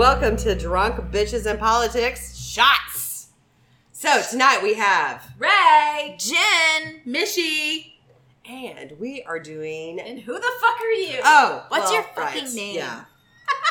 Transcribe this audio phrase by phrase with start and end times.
[0.00, 3.26] Welcome to Drunk Bitches and Politics Shots.
[3.92, 7.96] So, tonight we have, Ray, Jen, Mishy,
[8.48, 10.00] and we are doing.
[10.00, 11.20] and who the fuck are you?
[11.22, 12.76] Oh, What's well, your fucking right, name?
[12.76, 13.04] Yeah.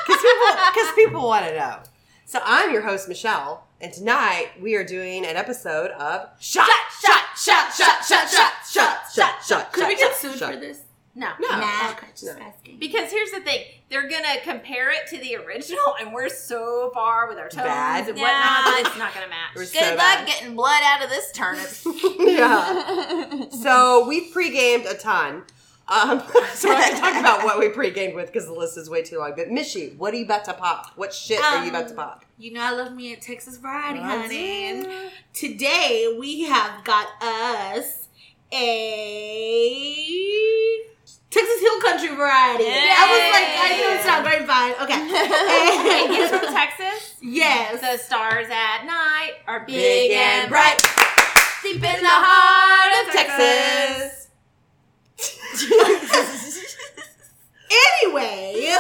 [0.06, 1.80] Because people, 'cause people want to know.
[2.26, 6.70] So, I'm your host, Michelle, and tonight we are doing an episode of Shot,
[7.04, 9.74] Shot, Shot, Shot, Shot, Shot, Shot, Shot, Shot.
[9.74, 10.82] Could we get sued for this?
[11.16, 11.50] No, No.
[11.60, 11.92] nah.
[11.92, 12.38] Okay, just No.
[12.46, 12.78] asking.
[12.80, 17.28] Because here's the thing: they're gonna compare it to the original, and we're so far
[17.28, 18.08] with our toes Bad.
[18.10, 18.64] and Yeah.
[18.64, 18.86] whatnot.
[18.88, 19.56] It's not gonna match.
[19.56, 20.28] We're Good so luck bad.
[20.28, 21.70] getting blood out of this turnip.
[22.20, 23.50] yeah.
[23.50, 25.44] So we've pre-gamed a ton.
[25.88, 26.22] Um,
[26.54, 29.02] so we're not gonna talk about what we pre-gamed with because the list is way
[29.02, 29.34] too long.
[29.36, 30.92] But Mishy, what are you about to pop?
[30.96, 32.26] What shit are you about to Um, pop?
[32.38, 34.64] You know I love me a Texas variety, That's honey.
[34.66, 34.88] And
[35.34, 38.08] today we have got us
[38.54, 40.86] a
[41.30, 42.64] Texas Hill Country variety.
[42.64, 42.90] Yay.
[42.92, 44.74] I was like, I knew it's not grapevine.
[44.90, 47.16] And he's from Texas.
[47.22, 47.82] yes.
[47.82, 50.82] The stars at night are big, Big and and bright,
[51.62, 54.28] deep in the heart of Texas.
[58.02, 58.76] Anyway,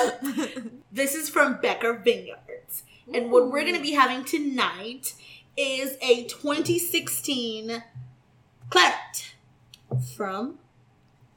[0.91, 2.83] this is from Becker Vineyards.
[3.13, 5.13] And what we're going to be having tonight
[5.55, 7.83] is a 2016
[8.69, 9.33] Claret
[10.15, 10.57] from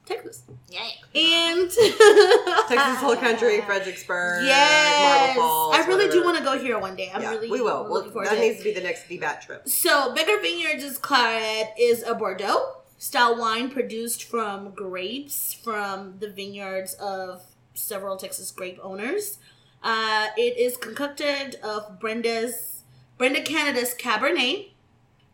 [0.05, 0.43] Texas.
[0.69, 0.81] Yeah.
[1.15, 1.69] And
[2.67, 5.75] Texas Hill Country, Fredericksburg, yes, Marble Falls.
[5.75, 7.11] I really do want to go here one day.
[7.13, 7.87] I'm yeah, really we will.
[7.87, 8.59] looking Well, forward that to needs it.
[8.59, 9.67] to be the next DBAT trip.
[9.67, 16.93] So, Becker Vineyards' Claret is a Bordeaux style wine produced from grapes from the vineyards
[16.95, 19.37] of several Texas grape owners.
[19.83, 22.83] Uh, it is concocted of Brenda's
[23.17, 24.69] Brenda Canada's Cabernet,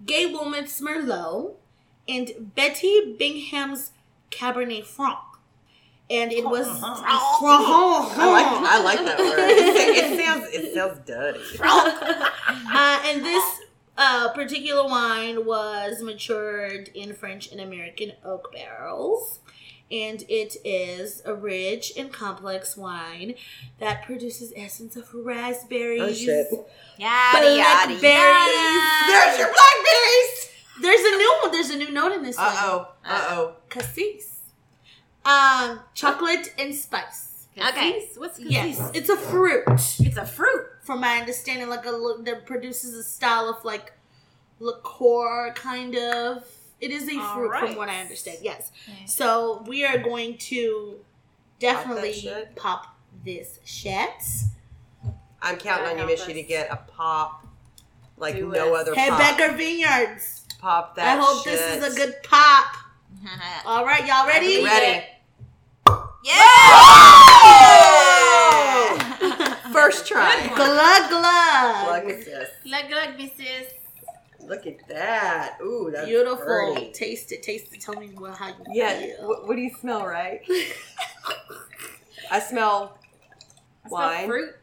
[0.05, 1.53] Gay Woman's Merlot,
[2.07, 3.91] and Betty Bingham's
[4.31, 5.17] Cabernet Franc.
[6.11, 9.39] And it was I like I like that word.
[9.39, 11.39] It, it sounds it sounds dirty.
[11.61, 13.43] uh, and this
[13.97, 19.39] uh, particular wine was matured in French and American oak barrels.
[19.91, 23.33] And it is a rich and complex wine
[23.79, 26.01] that produces essence of raspberries.
[26.01, 26.47] Oh shit!
[26.97, 28.03] Yada yada Blackberries.
[28.03, 29.07] yada.
[29.07, 30.49] There's your blackberries.
[30.81, 31.51] There's a new one.
[31.51, 32.47] There's a new note in this one.
[32.47, 32.87] Uh oh.
[33.05, 33.53] Uh oh.
[33.69, 34.39] Cassis.
[35.25, 37.47] Um, chocolate and spice.
[37.57, 38.51] Okay, what's cassis?
[38.51, 38.91] Yes, cassis?
[38.95, 39.63] it's a fruit.
[39.67, 40.65] It's a fruit.
[40.83, 43.93] From my understanding, like a look that produces a style of like
[44.59, 46.43] liqueur, kind of.
[46.81, 48.37] It is a All fruit, from what I understand.
[48.41, 48.71] Yes.
[48.87, 49.05] Okay.
[49.05, 50.99] So we are going to
[51.59, 52.25] definitely
[52.55, 54.09] pop this shit.
[55.41, 57.45] I'm counting on you, Help Mishy, to get a pop
[58.17, 58.79] like Do no it.
[58.79, 59.19] other Hey, pop.
[59.19, 60.38] Becker Vineyards.
[60.59, 61.17] Pop that.
[61.17, 61.57] I hope shit.
[61.57, 62.75] this is a good pop.
[63.65, 64.63] All right, y'all ready?
[64.63, 65.05] Ready.
[68.39, 69.55] Yeah!
[69.71, 70.47] First try.
[70.55, 72.05] Glug glug.
[72.05, 72.49] Look at this.
[72.65, 73.73] Look, look, missus.
[74.45, 75.57] Look at that.
[75.61, 76.43] Ooh, that's Beautiful.
[76.45, 76.91] pretty.
[76.91, 77.43] Taste it.
[77.43, 77.81] Taste it.
[77.81, 78.99] Tell me what, how you Yeah.
[78.99, 79.27] feel.
[79.27, 80.05] What, what do you smell?
[80.05, 80.41] Right.
[82.31, 82.97] I smell
[83.85, 84.27] I smell wine.
[84.27, 84.55] fruit.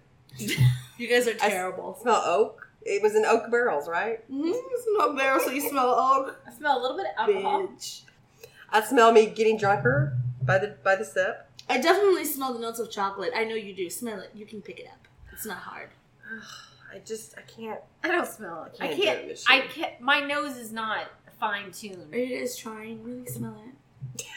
[0.98, 1.98] You guys are I- terrible.
[2.02, 2.65] Smell oak.
[2.88, 4.18] It was in oak barrels, right?
[4.30, 4.52] Mm-hmm.
[4.96, 6.40] Smell barrel, so you smell oak.
[6.46, 7.66] I smell a little bit of alcohol.
[7.68, 8.02] Bitch.
[8.70, 11.48] I smell me getting drunker by the by the sip.
[11.68, 13.32] I definitely smell the notes of chocolate.
[13.34, 13.90] I know you do.
[13.90, 14.30] Smell it.
[14.34, 15.08] You can pick it up.
[15.32, 15.90] It's not hard.
[16.92, 17.80] I just I can't.
[18.04, 18.76] I don't smell it.
[18.80, 19.18] I Can't do can't.
[19.30, 20.00] it, I can't.
[20.00, 21.06] My nose is not
[21.40, 22.14] fine tuned.
[22.14, 23.02] It is trying.
[23.04, 24.24] Really smell it.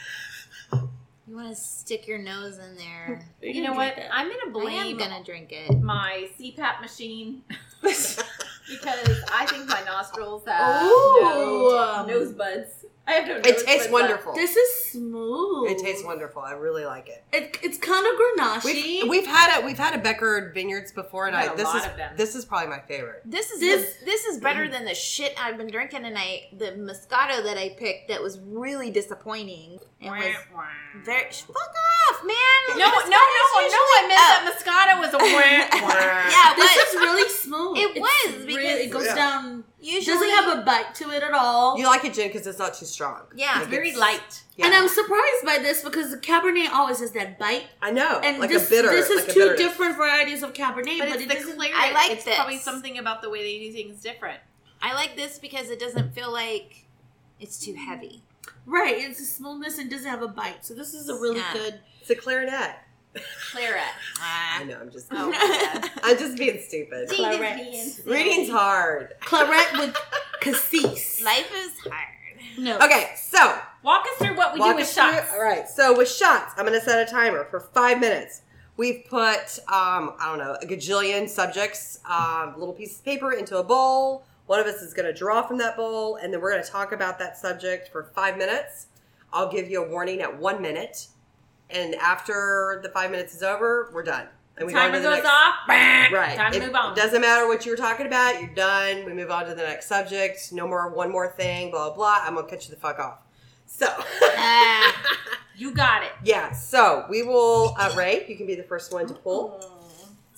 [1.27, 3.21] You want to stick your nose in there.
[3.43, 3.95] You know what?
[4.11, 4.67] I'm gonna blame.
[4.69, 5.79] I am blame gonna drink it.
[5.79, 7.43] my CPAP machine
[8.69, 11.19] because I think my nostrils have Ooh.
[11.21, 12.85] no nose buds.
[13.09, 13.35] I have no.
[13.37, 13.91] It tastes buds left.
[13.91, 14.33] wonderful.
[14.35, 15.71] This is smooth.
[15.71, 16.41] It tastes wonderful.
[16.41, 17.23] I really like it.
[17.33, 18.63] It, it's kind of grenache.
[18.63, 21.85] We've, we've had a we've had a Becker Vineyards before, and I this lot is
[21.85, 22.13] of them.
[22.17, 23.21] this is probably my favorite.
[23.25, 26.57] This is This- the, this is better than the shit I've been drinking tonight.
[26.57, 30.35] The Moscato that I picked that was really disappointing and was
[31.03, 32.35] very fuck off, man.
[32.69, 33.17] No, no, no, no!
[33.17, 35.89] I meant that Moscato was a wah, wah.
[36.29, 37.77] Yeah, this but is really smooth.
[37.77, 39.15] It It's was, really, because- it goes Yeah.
[39.15, 39.63] down.
[39.81, 41.77] Usually Doesn't have a bite to it at all.
[41.77, 43.21] You like it, Jen, because it's not too strong.
[43.35, 44.43] Yeah, Like, It's very light.
[44.57, 44.65] Yeah.
[44.67, 47.65] And I'm surprised by this because the Cabernet always has that bite.
[47.81, 48.89] I know, And like this, a bitter.
[48.89, 51.55] this is like two different varieties of Cabernet, But, but, it's it the doesn't.
[51.55, 51.75] clarity.
[51.77, 54.39] I like it's probably something about the way they do things different.
[54.81, 56.85] I like this because it doesn't feel like
[57.39, 58.23] it's too heavy.
[58.65, 60.65] Right, it's a smoothness and doesn't have a bite.
[60.65, 61.53] So this is a really Yeah.
[61.53, 61.79] good.
[62.01, 62.75] It's a clarinet.
[63.51, 63.81] Claret.
[64.21, 64.63] I Ah.
[64.65, 64.77] know.
[64.79, 65.07] I'm just.
[65.11, 65.37] Oh, my
[65.81, 65.91] God.
[66.03, 67.09] I'm just being stupid.
[67.09, 68.01] Claret.
[68.05, 69.13] Reading's hard.
[69.21, 69.95] Claret with
[70.41, 71.23] cassis.
[71.23, 72.07] Life is hard.
[72.57, 72.77] No.
[72.77, 75.31] Okay, so Walk us through what we walk do with us through- shots.
[75.33, 78.41] All right, so with shots, I'm going to set a timer for five minutes.
[78.75, 83.57] We've put, um, I don't know, a gajillion subjects, um, little pieces of paper into
[83.57, 84.25] a bowl.
[84.47, 86.69] One of us is going to draw from that bowl, and then we're going to
[86.69, 88.87] talk about that subject for five minutes.
[89.31, 91.07] I'll give you a warning at one minute,
[91.69, 94.27] and after the five minutes is over, we're done.
[94.57, 95.55] And we go on Timer to the goes next- off.
[95.69, 96.35] Right.
[96.35, 96.95] Time to It move on.
[96.95, 98.41] Doesn't matter what you were talking about.
[98.41, 99.05] You're done.
[99.05, 100.51] We move on to the next subject.
[100.51, 101.71] No more one more thing.
[101.71, 101.95] Blah blah.
[101.95, 102.21] blah.
[102.27, 103.19] I'm gonna cut you the fuck off.
[103.65, 103.87] So,
[104.37, 104.95] Ah.
[105.55, 106.11] You got it.
[106.23, 106.53] yeah.
[106.53, 107.75] So we will.
[107.77, 109.59] Uh, Ray, you can be the first one to pull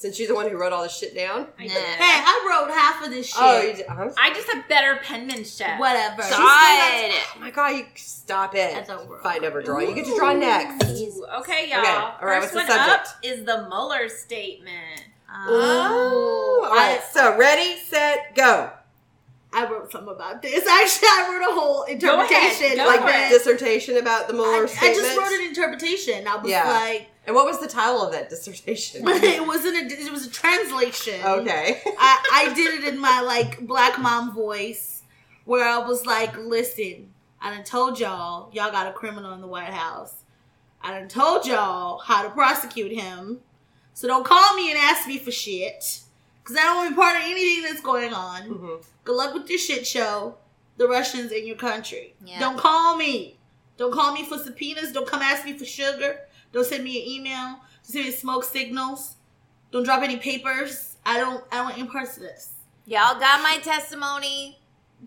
[0.01, 1.47] since you're the one who wrote all this shit down.
[1.59, 1.73] I Nah.
[1.73, 1.83] did.
[1.83, 3.37] Hey, I wrote half of this shit.
[3.39, 3.85] Oh, you did.
[3.87, 5.77] uh I just have better penmanship.
[5.79, 6.23] Whatever.
[6.23, 6.31] God.
[6.31, 7.69] Oh my god!
[7.75, 8.73] You stop it.
[8.73, 9.19] That's over.
[9.19, 9.79] Fine, over draw.
[9.79, 10.89] You get to draw next.
[10.89, 11.79] Ooh, okay, y'all.
[11.81, 13.25] Okay, all right, First what's one the up subject?
[13.25, 15.05] is the Mueller statement.
[15.33, 17.01] Oh, all right.
[17.11, 18.69] So ready, set, go.
[19.53, 20.65] I wrote something about this.
[20.67, 22.77] Actually, I wrote a whole interpretation.
[22.77, 23.29] Go like for a it.
[23.29, 24.95] dissertation about the Mueller I, I statement.
[24.95, 26.27] just wrote an interpretation.
[26.27, 26.69] I was Yeah.
[26.71, 29.03] like, And what was the title of that dissertation?
[29.07, 29.95] it wasn't a.
[29.95, 31.21] It was a translation.
[31.23, 31.81] okay.
[31.97, 35.03] I, I did it in my like black mom voice,
[35.45, 39.47] where I was like, "Listen, I done told y'all, y'all got a criminal in the
[39.47, 40.15] White House.
[40.81, 43.41] I done told y'all how to prosecute him.
[43.93, 45.99] So don't call me and ask me for shit,
[46.41, 48.41] because I don't want to be part of anything that's going on.
[48.49, 48.85] Mhm.
[49.03, 50.37] Good luck with your shit show.
[50.77, 52.15] The Russians in your country.
[52.25, 52.39] Yeah.
[52.39, 53.37] Don't call me.
[53.77, 54.91] Don't call me for subpoenas.
[54.91, 56.21] Don't come ask me for sugar.
[56.51, 57.59] Don't send me an email.
[57.83, 59.15] Don't send me smoke signals.
[59.71, 60.97] Don't drop any papers.
[61.05, 61.43] I don't.
[61.51, 62.53] I don't want any parts of this.
[62.85, 64.57] Y'all got my testimony.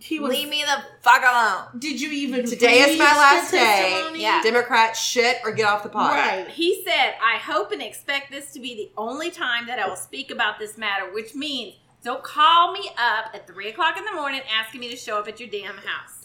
[0.00, 0.32] He was.
[0.32, 1.78] Leave me the fuck alone.
[1.78, 2.44] Did you even?
[2.46, 3.58] Today is my last day.
[3.58, 4.22] testimony?
[4.22, 4.40] Yeah.
[4.42, 6.12] Democrats shit or get off the pot.
[6.12, 6.48] Right.
[6.48, 9.96] He said, I hope and expect this to be the only time that I will
[9.96, 14.12] speak about this matter, which means don't call me up at 3 o'clock in the
[14.12, 16.23] morning asking me to show up at your damn house.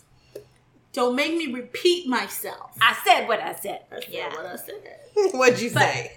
[0.92, 2.72] Don't make me repeat myself.
[2.82, 3.82] I said what I said.
[3.92, 4.30] That's Yeah.
[4.30, 5.00] not what I said.
[5.34, 6.12] What'd you But- say?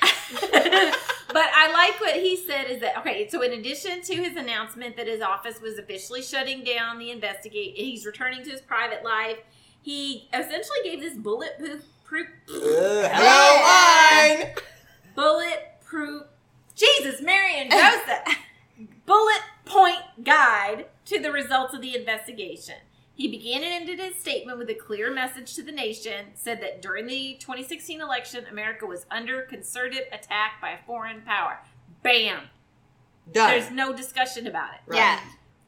[0.40, 4.96] but I like what he said is that okay, so in addition to his announcement
[4.96, 9.38] that his office was officially shutting down the investigate he's returning to his private life,
[9.82, 14.54] he essentially gave this bulletproof proof, Ugh, hello, line.
[15.14, 16.22] bulletproof
[16.74, 18.38] Jesus, Mary and Joseph
[19.06, 22.76] bullet point guide to the results of the investigation.
[23.16, 26.82] He began and ended his statement with a clear message to the nation, said that
[26.82, 31.60] during the 2016 election, America was under concerted attack by a foreign power.
[32.02, 32.42] Bam.
[33.32, 33.50] Done.
[33.50, 34.80] There's no discussion about it.
[34.86, 34.98] Right.
[34.98, 35.20] Yeah.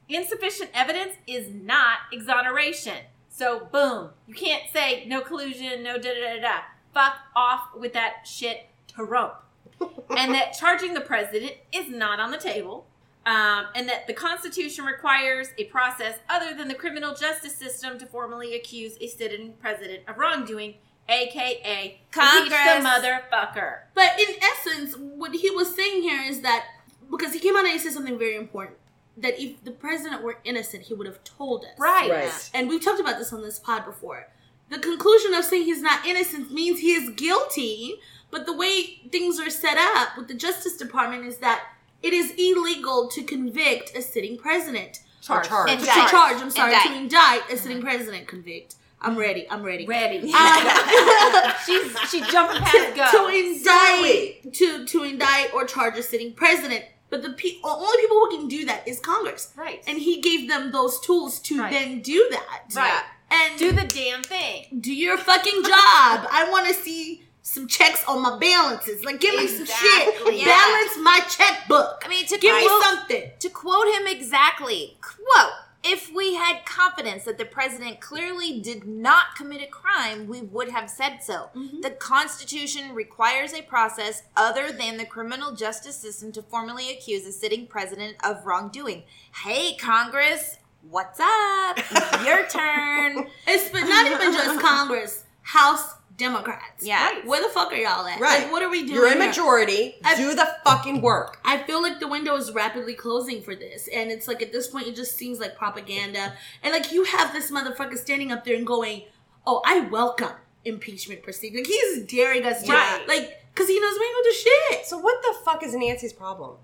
[0.08, 2.98] Insufficient evidence is not exoneration.
[3.28, 4.10] So, boom.
[4.26, 6.58] You can't say no collusion, no da da da da.
[6.92, 9.42] Fuck off with that shit to rope.
[10.16, 12.86] and that charging the president is not on the table.
[13.26, 18.06] Um, and that the Constitution requires a process other than the criminal justice system to
[18.06, 20.74] formally accuse a sitting president of wrongdoing,
[21.08, 22.50] aka Congress.
[22.50, 23.78] the motherfucker.
[23.94, 26.66] But in essence, what he was saying here is that
[27.10, 28.78] because he came out and he said something very important
[29.16, 31.70] that if the president were innocent, he would have told us.
[31.78, 32.10] Right.
[32.10, 32.50] Right.
[32.54, 34.28] And we've talked about this on this pod before.
[34.68, 37.96] The conclusion of saying he's not innocent means he is guilty,
[38.30, 41.64] but the way things are set up with the Justice Department is that
[42.06, 45.00] it is illegal to convict a sitting president.
[45.20, 45.48] Charge.
[45.48, 45.68] Charge.
[45.68, 46.08] To Indict.
[46.08, 46.86] charge, I'm sorry, Indict.
[46.92, 48.28] to indict a sitting president.
[48.28, 48.76] Convict.
[49.00, 49.46] I'm ready.
[49.50, 49.84] I'm ready.
[49.86, 50.18] Ready.
[50.18, 50.22] Um,
[51.66, 53.28] She's she jumping to, past go.
[53.28, 56.84] to indict to to indict or charge a sitting president.
[57.10, 59.80] But the pe- only people who can do that is Congress, right.
[59.86, 61.70] and he gave them those tools to Right.
[61.72, 62.62] then do that.
[62.74, 63.02] right.
[63.30, 64.78] And Do the damn thing.
[64.80, 66.26] do your fucking job.
[66.30, 69.04] I want to see some checks on my balances.
[69.04, 70.14] Like, give me some shit.
[70.34, 70.46] Yeah.
[70.46, 72.02] Balance my checkbook.
[72.04, 73.30] I mean, to give me something.
[73.38, 75.52] to quote him exactly, quote,
[75.84, 80.70] if we had confidence that the president clearly did not commit a crime, we would
[80.70, 81.50] have said so.
[81.54, 81.82] Mhm.
[81.82, 87.32] The Constitution requires a process other than the criminal justice system to formally accuse a
[87.32, 89.04] sitting president of wrongdoing.
[89.44, 91.78] Hey, Congress, what's up?
[92.26, 93.30] Your turn.
[93.46, 95.22] It's not even just Congress.
[95.42, 96.82] House Democrats.
[96.84, 97.04] Yeah.
[97.04, 97.26] Right.
[97.26, 98.20] Where the fuck are y'all at?
[98.20, 98.42] Right.
[98.44, 98.94] Like, what are we doing?
[98.94, 99.26] You're in here?
[99.28, 99.96] majority.
[100.04, 101.38] I- Do the fucking work.
[101.44, 103.88] I feel like the window is rapidly closing for this.
[103.88, 106.32] And it's like at this point, it just seems like propaganda.
[106.62, 109.02] And like you have this motherfucker standing up there and going,
[109.46, 110.32] Oh, I welcome
[110.64, 111.60] impeachment proceedings.
[111.60, 113.04] Like he's daring us to, Right.
[113.06, 114.86] like, because he knows we ain't gonna do shit.
[114.86, 116.56] So what the fuck is Nancy's problem?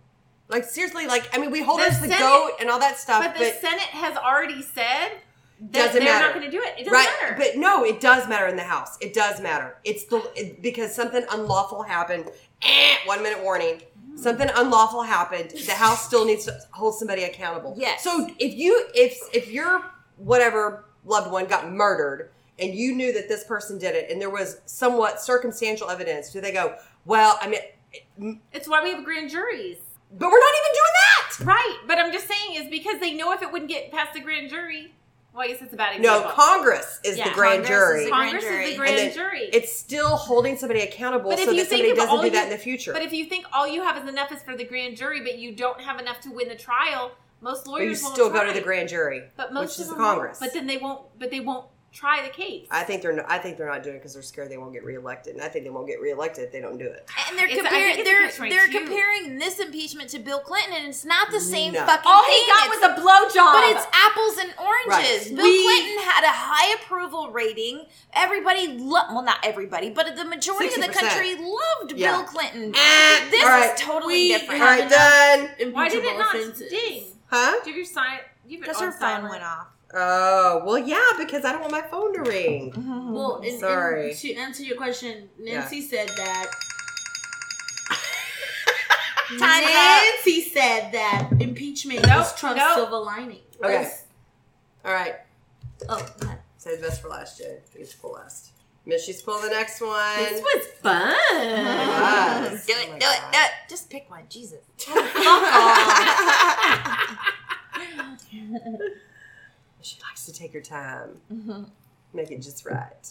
[0.49, 2.81] Like seriously, like I mean, we hold The her to the Senate- goat and all
[2.81, 5.13] that stuff, But but, the Senate has already said
[5.71, 5.93] Doesn't matter.
[5.93, 6.25] they're matter.
[6.27, 6.75] not going to do it.
[6.79, 7.09] It doesn't right?
[7.21, 7.35] matter.
[7.39, 8.99] But no, it does matter in the House.
[9.01, 9.77] It does matter.
[9.85, 12.31] It's the it, because something unlawful happened.
[12.63, 13.83] Eh, one minute warning.
[14.17, 15.51] Something unlawful happened.
[15.51, 17.75] The House still needs to hold somebody accountable.
[17.79, 18.03] Yes.
[18.03, 19.85] So if you if if your
[20.17, 24.31] whatever loved one got murdered and you knew that this person did it and there
[24.31, 26.77] was somewhat circumstantial evidence, do they go?
[27.05, 29.79] Well, I mean, It's why we have grand juries.
[30.13, 31.45] But we're not even doing that.
[31.45, 31.79] Right.
[31.87, 34.51] But I'm just saying is because they know if it wouldn't get past the grand
[34.51, 34.93] jury.
[35.35, 36.31] Well, I guess it's a bad No.
[36.35, 37.99] Congress is Yeah, the grand Congress jury.
[38.01, 39.51] is the Congress grand is the grand And jury.
[39.53, 42.23] it's still holding somebody accountable But if so you that think somebody of doesn't all
[42.23, 42.93] do that you- in the future.
[42.93, 45.39] But if you think all you have is enough is for the grand jury, but
[45.39, 48.45] you don't have enough to win the trial, most But lawyers you won't still go
[48.45, 50.15] to the grand jury, But most which of is the them won't.
[50.19, 50.39] Congress.
[50.39, 51.01] But then they won't.
[51.19, 52.67] But they won't try the case.
[52.71, 53.13] I think they're.
[53.13, 55.43] Not, I think they're not doing it because they're scared they won't get reelected, and
[55.45, 57.09] I think they won't get reelected if they don't do it.
[57.29, 61.31] And they're It's- comparing they're they're comparing this impeachment to Bill Clinton, and it's not
[61.31, 61.85] the same No.
[61.87, 62.33] fucking all thing.
[62.33, 63.53] he got It's- was a blowjob.
[63.53, 65.27] But it's apples and oranges.
[65.29, 65.37] Right.
[65.37, 67.87] Bill We- Clinton had a high approval rating.
[68.15, 72.13] Everybody, lo- well, not everybody, but the majority of the country loved Yeah.
[72.13, 72.75] Bill Clinton.
[72.75, 73.75] Eh, this all right.
[73.75, 74.61] is totally We different.
[74.63, 75.73] All right, done.
[75.73, 76.71] Why did it not offenses.
[76.71, 77.05] ding?
[77.31, 77.61] Huh?
[77.65, 78.19] Do your sign?
[78.49, 79.69] Because her phone went off.
[79.95, 82.73] Oh well, yeah, because I don't want my phone to ring.
[82.89, 84.11] Oh, well, and, Sorry.
[84.11, 86.47] and to answer your question, Nancy said that.
[89.29, 89.73] Time's up.
[89.73, 92.75] Nancy said that impeachment Nope, is Trump's nope.
[92.75, 93.41] silver lining.
[93.63, 93.91] Okay.
[94.85, 95.15] All right,
[95.89, 96.39] Oh, God.
[96.57, 97.57] say the best for last, Jen.
[97.75, 98.51] You get pull last.
[98.87, 100.17] Miss, she's pull the next one.
[100.19, 101.15] This was fun.
[101.31, 102.67] Yes.
[102.67, 103.33] Do Oh it, my do it, God.
[103.33, 103.51] do it.
[103.69, 104.59] Just pick one, Jesus.
[109.83, 111.65] she likes to take her time, mm-hmm.
[112.13, 113.09] make it just right.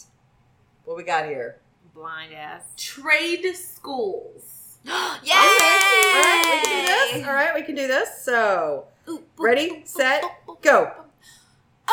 [0.84, 1.58] What we got here?
[1.94, 2.62] Blind ass.
[2.76, 4.78] Trade schools.
[4.84, 4.92] Yay!
[4.92, 5.32] All
[6.22, 7.26] right, we can do this.
[7.26, 8.24] All right, we can do this.
[8.24, 10.92] So, Ooh, boop, ready, boop, boop, set, boop, boop, go.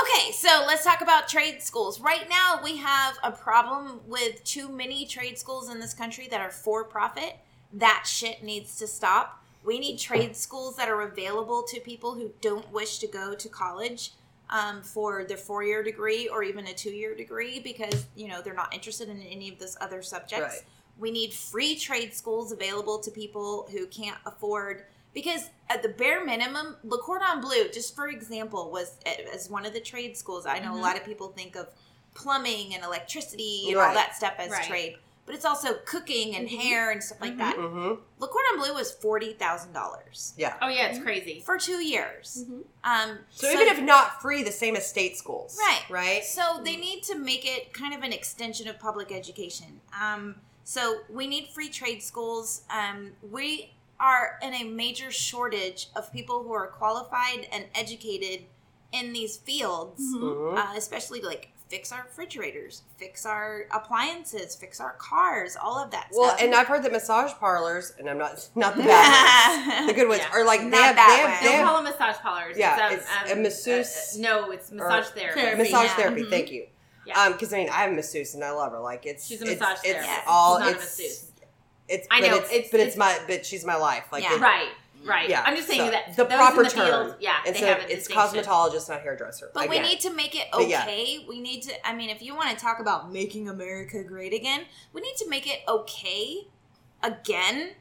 [0.01, 2.00] Okay, so let's talk about trade schools.
[2.00, 6.39] Right now, we have a problem with too many trade schools in this country that
[6.39, 7.38] are for profit.
[7.74, 9.43] That shit needs to stop.
[9.63, 13.50] We need trade schools that are available to people who don't wish to go to
[13.50, 14.12] college
[14.50, 18.41] um, for their four year degree or even a two year degree because you know
[18.41, 20.56] they're not interested in any of those other subjects.
[20.56, 20.63] Right.
[20.98, 26.25] We need free trade schools available to people who can't afford because at the bare
[26.25, 28.98] minimum, Le Cordon Bleu, just for example, was
[29.34, 30.46] as one of the trade schools.
[30.46, 30.79] I know Mhm.
[30.79, 31.68] a lot of people think of
[32.13, 34.65] plumbing and electricity and all that stuff as Right.
[34.68, 34.98] trade,
[35.29, 36.57] but it's also cooking and Mhm.
[36.59, 37.55] hair and stuff like that.
[37.55, 38.01] Mm-hmm.
[38.17, 40.55] Le Cordon Bleu was forty thousand dollars Yeah.
[40.59, 41.43] Oh yeah, it's crazy.
[41.45, 42.45] for two years.
[42.50, 42.63] Mhm.
[42.83, 45.55] Um, So, even if not free, the same as state schools.
[45.59, 45.83] Right.
[45.88, 46.25] Right.
[46.25, 49.81] So they need to make it kind of an extension of public education.
[50.01, 52.63] Um, so we need free trade schools.
[52.71, 58.48] Um, we are in a major shortage of people who are qualified and educated
[58.91, 60.57] in these fields, Mhm.
[60.57, 66.09] uh, especially like fix our refrigerators, fix our appliances, fix our cars, all of that
[66.11, 66.41] Well, stuff.
[66.41, 70.07] and I've heard that massage parlors, and I'm not not the bad ones, the good
[70.09, 70.31] ones Yeah.
[70.39, 71.47] are like they Not have, that they have, way.
[71.47, 72.57] they Don't have call them massage parlors.
[72.57, 75.39] Yeah, it's, um, it's a um, masseuse uh, no, it's massage therapy.
[75.41, 75.57] therapy.
[75.63, 75.95] massage yeah.
[75.95, 76.23] therapy.
[76.23, 76.29] Mhm.
[76.29, 76.65] Thank you.
[77.05, 77.21] Yeah.
[77.23, 78.79] Um, because I mean, I have a masseuse and I love her.
[78.79, 80.27] Like it's She's a it's, massage It's therapist.
[80.27, 81.31] all She's not a it's masseuse.
[81.88, 82.07] it's.
[82.11, 84.05] I but know, It's, it's- but it's, it's- my but she's my life.
[84.11, 84.35] Like Yeah.
[84.35, 84.69] it- Right,
[85.06, 85.29] right.
[85.29, 86.86] Yeah, I'm just saying so that the proper the term.
[86.86, 89.51] Field, yeah, they so have a it's cosmetologist, not hairdresser.
[89.53, 90.84] But I we need to make it But yeah.
[90.84, 91.25] okay.
[91.27, 94.65] We need to, I mean, if you want to talk about making America great again,
[94.94, 96.48] we need to make it okay
[97.03, 97.72] again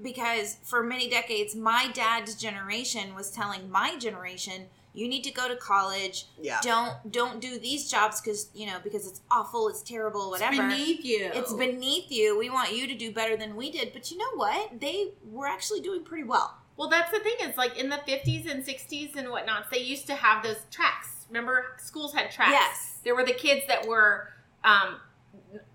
[0.00, 5.48] because for many decades, my dad's generation was telling my generation, you need to go
[5.48, 6.26] to college.
[6.40, 6.60] Yeah.
[6.62, 10.56] Don't don't do these jobs because you know because it's awful, it's terrible, whatever.
[10.56, 11.30] Beneath you.
[11.32, 12.38] It's beneath you.
[12.38, 13.92] We want you to do better than we did.
[13.92, 14.80] But you know what?
[14.80, 16.58] They were actually doing pretty well.
[16.76, 17.34] Well, that's the thing.
[17.42, 21.26] Is like in the 50s and 60s and whatnot, they used to have those tracks.
[21.28, 22.52] Remember, schools had tracks.
[22.52, 22.98] Yes.
[23.04, 24.28] There were the kids that were
[24.64, 24.96] um,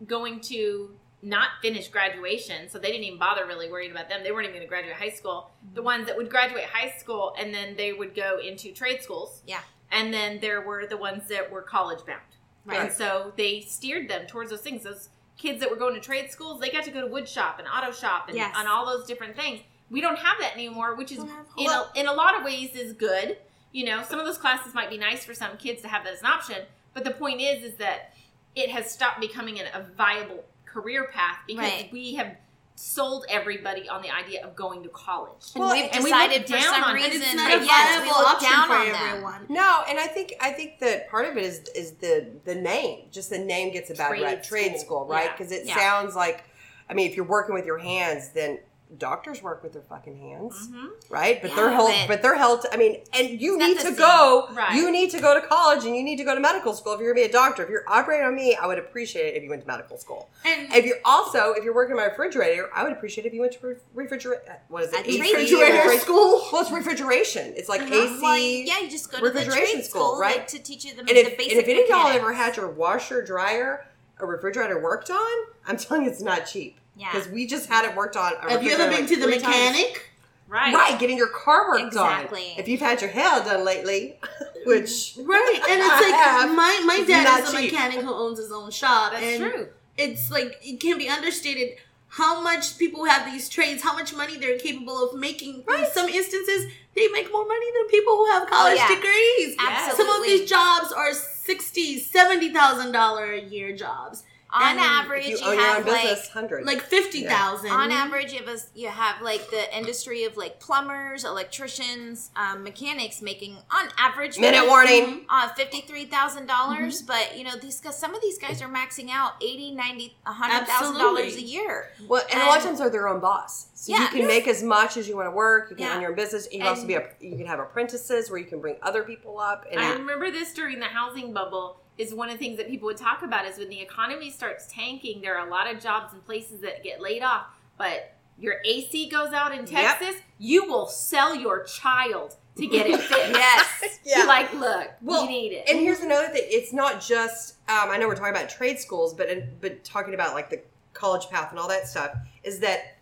[0.06, 4.22] going to not finish graduation, so they didn't even bother really worrying about them.
[4.24, 5.50] They weren't even going to graduate high school.
[5.66, 5.76] Mm-hmm.
[5.76, 9.42] The ones that would graduate high school and then they would go into trade schools.
[9.48, 9.62] Yeah.
[9.92, 12.22] And then there were the ones that were college bound.
[12.66, 12.82] Right.
[12.82, 14.84] And so they steered them towards those things.
[14.84, 17.60] Those kids that were going to trade schools, they got to go to wood shop
[17.60, 18.54] and auto shop and, Yes.
[18.58, 19.62] and all those different things.
[19.90, 22.92] We don't have that anymore, which is in, a, in a lot of ways is
[22.94, 23.38] good.
[23.72, 26.14] You know, some of those classes might be nice for some kids to have that
[26.14, 26.58] as an option,
[26.94, 28.14] but the point is, is that
[28.56, 30.44] it has stopped becoming an, a viable
[30.82, 31.90] career path because Right.
[31.92, 32.36] we have
[32.76, 35.32] sold everybody on the idea of going to college.
[35.56, 37.04] And Well, we've and we look decided for down some on it.
[37.04, 38.96] and reason it's not that a yes, viable look option for on them.
[39.10, 39.46] everyone.
[39.50, 43.08] No, and I think I think that part of it is is the the name.
[43.12, 44.44] Just the name gets a bad Trade rep.
[44.44, 44.80] Trade school.
[44.80, 45.26] school, right?
[45.26, 45.32] Yeah.
[45.32, 45.76] Because it Yeah.
[45.76, 46.44] sounds like,
[46.90, 48.60] I mean, if you're working with your hands, then
[48.98, 50.92] doctors work with their fucking hands, Mhm.
[51.10, 51.42] right?
[51.42, 51.90] But Yeah, they're held.
[51.92, 52.66] but- But, they're held.
[52.72, 54.48] I mean, and you need to go.
[54.54, 54.76] Right.
[54.76, 57.00] You need to go to college, and you need to go to medical school if
[57.02, 57.64] you're gonna be a doctor.
[57.64, 60.30] If you're operating on me, I would appreciate it if you went to medical school.
[60.46, 63.34] And If you're also, if you're working in my refrigerator, I would appreciate it if
[63.34, 64.62] you went to refrigerator.
[64.70, 65.06] What is it?
[65.06, 66.48] Refrigerator school.
[66.52, 67.54] Well, it's refrigeration.
[67.58, 67.94] It's like Uh-huh.
[67.94, 68.22] AC.
[68.22, 70.38] Well, yeah, you just go to refrigeration school, school, right?
[70.38, 72.34] like, to teach you the, And the if, basic and if any of y'all ever
[72.34, 73.86] had your washer, dryer,
[74.20, 76.78] or refrigerator worked on, I'm telling you, it's not cheap.
[76.98, 77.12] Yeah.
[77.12, 78.34] because we just had it worked on.
[78.48, 79.46] Have you ever been to the three times.
[79.48, 80.12] mechanic?
[80.50, 80.74] Right.
[80.74, 82.12] Right, getting your car worked on.
[82.12, 82.52] Exactly.
[82.54, 82.60] on.
[82.60, 84.18] If you've had your hair done lately,
[84.66, 86.56] which Right, and it's like have.
[86.56, 87.72] my my dad is a cheap.
[87.74, 89.68] mechanic who owns his own shop, That's and true.
[89.98, 91.78] it's like it can't be understated
[92.10, 95.64] how much people who have these trades, how much money they're capable of making.
[95.68, 98.96] In some instances, they make more money than people who have college oh, yeah.
[98.96, 99.56] degrees.
[99.60, 100.06] Absolutely.
[100.06, 105.26] Some of these jobs are sixty, seventy thousand dollar a year jobs, On And average,
[105.28, 106.66] you you, own your own have like business, hundred.
[106.66, 107.70] like fifty thousand.
[107.70, 112.64] on average you have, a, you have like the industry of like plumbers, electricians, um,
[112.64, 115.26] mechanics making on average minute like, warning.
[115.30, 116.06] uh, fifty-three
[116.48, 120.16] dollars but you know these guys some of these guys are maxing out eighty ninety
[120.26, 123.20] a hundred thousand dollars a year Well, and, a lot of times they're their own
[123.20, 124.08] boss, so you Yeah.
[124.08, 125.70] can make as much as you want to work.
[125.72, 125.96] You can Yeah.
[125.96, 126.48] own your own business.
[126.52, 127.10] You can also be a.
[127.20, 129.66] You can have apprentices where you can bring other people up.
[129.70, 131.82] And I remember this during the housing bubble.
[131.98, 134.68] Is one of the things that people would talk about is when the economy starts
[134.72, 137.48] tanking, there are a lot of jobs and places that get laid off.
[137.78, 139.70] But your AC goes out in Yep.
[140.00, 143.32] Texas, you will sell your child to get it fixed.
[143.32, 144.24] yes Yeah.
[144.26, 145.68] Like, look, Well, we need it.
[145.70, 147.56] And here's another thing: it's not just.
[147.68, 149.28] Um, I know we're talking about trade schools, but
[149.60, 150.62] but talking about like the
[150.94, 152.12] college path and all that stuff
[152.44, 152.98] is that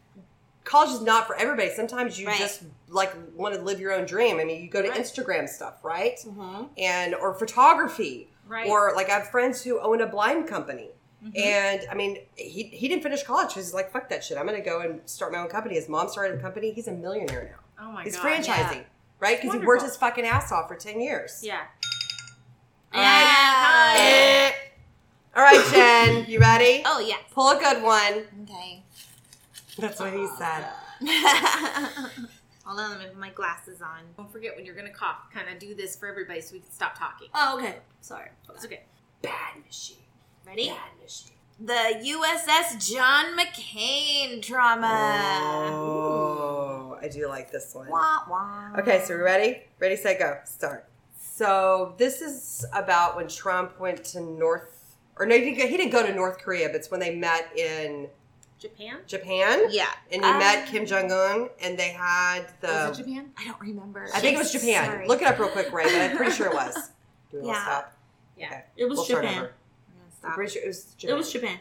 [0.63, 1.69] college is not for everybody.
[1.69, 2.37] Sometimes you Right.
[2.39, 4.39] just like want to live your own dream.
[4.39, 4.99] I mean, you go to Right.
[4.99, 6.17] Instagram stuff, right?
[6.25, 6.69] Mhm.
[6.77, 8.67] And or photography, right.
[8.67, 10.89] or like I have friends who own a blind company.
[11.23, 11.37] Mm-hmm.
[11.37, 13.53] And I mean, he, he didn't finish college.
[13.55, 14.37] He's like, fuck that shit.
[14.37, 15.73] I'm going to go and start my own company.
[15.75, 16.71] His mom started a company.
[16.71, 17.83] He's a millionaire now.
[17.83, 18.05] oh my god.
[18.05, 18.25] He's god.
[18.25, 18.83] franchising,
[19.19, 19.37] right?
[19.37, 19.67] Because he Wonderful.
[19.67, 21.39] worked his fucking ass off for 10 years.
[21.43, 21.61] Yeah.
[22.93, 24.51] yeah Eh.
[25.35, 26.83] All right, Jen, you ready?
[26.85, 28.23] oh yeah Pull a good one.
[28.43, 28.83] okay
[29.77, 30.67] That's what he said.
[32.65, 35.47] hold on let me put my glasses on Don't forget when you're gonna cough, kind
[35.49, 37.27] of do this for everybody so we can stop talking.
[37.33, 37.77] Oh, okay.
[38.01, 38.29] Sorry.
[38.53, 38.83] It's okay.
[39.21, 39.97] Bad machine.
[40.45, 41.31] ready Bad machine.
[41.59, 45.39] the uss john mccain drama
[45.73, 47.87] Oh, I do like this one.
[47.89, 48.71] wah, wah.
[48.79, 49.63] Okay, so we ready?
[49.79, 50.39] Ready, set, go.
[50.45, 50.87] Start.
[51.17, 55.77] So this is about when Trump went to North, or no, he didn't go, he
[55.77, 58.07] didn't go to North Korea, but it's when they met in
[58.59, 58.97] Japan?
[59.05, 59.65] Japan.
[59.69, 62.67] yeah And he Um, met Kim Jong Un, and they had the.
[62.89, 63.31] Was it Japan?
[63.37, 64.85] i don't remember I think it was Japan.
[64.85, 65.07] Sorry.
[65.07, 66.75] Look it up real quick, Ray, but I'm pretty sure it was.
[67.31, 67.61] Do we Yeah.
[67.63, 67.93] stop?
[68.37, 68.45] Yeah.
[68.47, 68.63] Okay.
[68.77, 69.23] It was We'll Japan.
[69.23, 69.31] over.
[69.31, 69.51] I'm gonna
[70.05, 70.33] I'm stop.
[70.35, 71.17] pretty sure it was It Japan.
[71.17, 71.59] was Japan.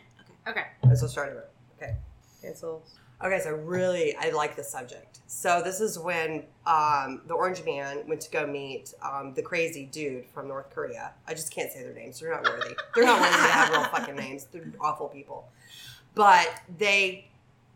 [0.49, 0.51] Okay.
[0.51, 0.67] Okay.
[0.85, 1.45] Let's go start over.
[1.81, 1.95] Okay.
[2.43, 2.83] Cancel.
[3.25, 5.21] Okay, so really, I like the subject.
[5.29, 9.87] So this is when um, the Orange Man went to go meet um, the crazy
[9.87, 11.13] dude from North Korea.
[11.27, 12.21] I just can't say their names.
[12.21, 12.75] They're not worthy.
[12.95, 14.45] They're not worthy to have real fucking names.
[14.53, 15.49] They're awful people.
[16.15, 16.49] But
[16.79, 17.29] they,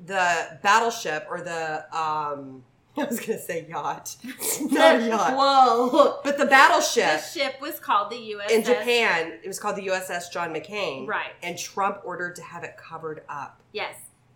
[0.05, 2.65] the battleship or the, um,
[2.97, 4.17] I was gonna say yacht,
[4.63, 6.21] not a yacht, Whoa.
[6.25, 7.21] but the battleship.
[7.21, 8.51] The ship was called the USS.
[8.51, 9.33] in Japan.
[9.43, 11.07] It was called the USS John McCain.
[11.07, 11.31] Right.
[11.43, 13.61] And Trump ordered to have it covered up.
[13.73, 13.95] Yes.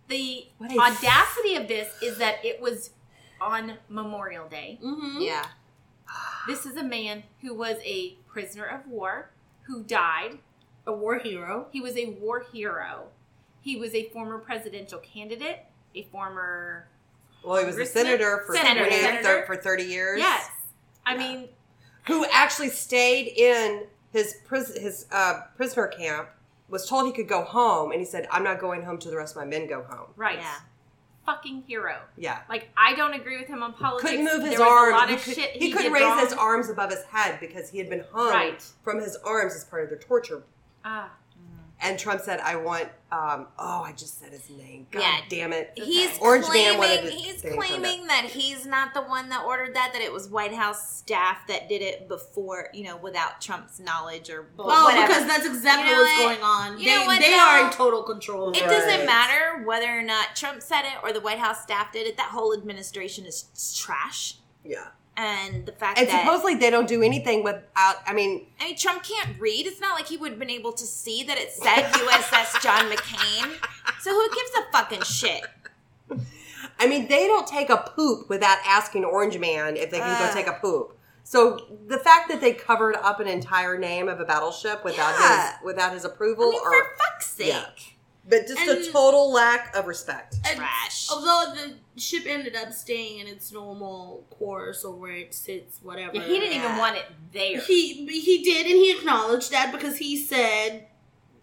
[0.08, 2.90] The What a- audacity of this is that it was
[3.40, 4.78] on Memorial Day.
[4.84, 5.20] Mm-hmm.
[5.22, 5.46] yeah
[6.46, 9.30] This is a man who was a prisoner of war
[9.62, 10.38] who died.
[10.86, 11.66] A war hero.
[11.72, 13.04] He was a war hero.
[13.62, 15.60] He was a former presidential candidate,
[15.94, 16.88] a former
[17.44, 19.46] Well, he was a senator for Senator, 20 senator.
[19.46, 20.18] for 30 years.
[20.18, 20.50] Yes.
[21.06, 21.18] I Yeah.
[21.18, 21.48] mean,
[22.08, 26.28] Who actually stayed in his pris- his uh, prisoner camp,
[26.68, 29.16] was told he could go home, and he said, I'm not going home till the
[29.16, 30.08] rest of my men go home.
[30.16, 30.38] right.
[30.38, 30.54] Yeah.
[31.24, 32.00] Fucking hero.
[32.16, 32.40] Yeah.
[32.48, 34.10] Like I don't agree with him on politics.
[34.10, 34.92] Couldn't move his there was arms.
[34.94, 36.18] A lot he of could, shit he he, couldn't raise wrong.
[36.18, 38.60] his arms above his head because he had been hung Right.
[38.82, 40.42] from his arms as part of their torture.
[40.84, 41.12] Ah,
[41.84, 44.86] And Trump said, I want, um, oh, I just said his name.
[44.92, 45.20] God Yeah.
[45.28, 45.72] damn it.
[45.74, 49.44] He's Orange claiming Man wanted he's say from claiming that he's not the one that
[49.44, 49.92] ordered that.
[49.92, 54.30] That it was White House staff that did it before, you know, without Trump's knowledge
[54.30, 55.08] or Oh, whatever.
[55.08, 56.40] because that's exactly You know what's what?
[56.40, 56.78] going on.
[56.78, 58.52] You they know what, they are in total control.
[58.52, 58.70] it Right.
[58.70, 62.16] doesn't matter whether or not Trump said it or the White House staff did it.
[62.16, 64.36] That whole administration is trash.
[64.64, 64.86] Yeah.
[65.16, 68.76] And the fact And that supposedly they don't do anything without, I mean, I mean,
[68.78, 69.66] Trump can't read.
[69.66, 72.90] It's not like he would have been able to see that it said USS John
[72.90, 73.52] McCain.
[74.00, 75.42] So who gives a fucking shit?
[76.78, 80.28] I mean, they don't take a poop without asking Orange Man if they can Ugh.
[80.28, 80.96] go take a poop.
[81.24, 85.52] So the fact that they covered up an entire name of a battleship without Yeah.
[85.52, 87.48] his without his I approval, mean, or for fuck's sake.
[87.48, 87.64] Yeah.
[88.28, 90.36] But just a total lack of respect.
[90.48, 91.08] And Trash.
[91.10, 96.16] Although the ship ended up staying in its normal course or where it sits, whatever.
[96.16, 96.64] yeah, he didn't Yeah.
[96.66, 97.60] even want it there.
[97.60, 100.86] He he did, and he acknowledged that because he said,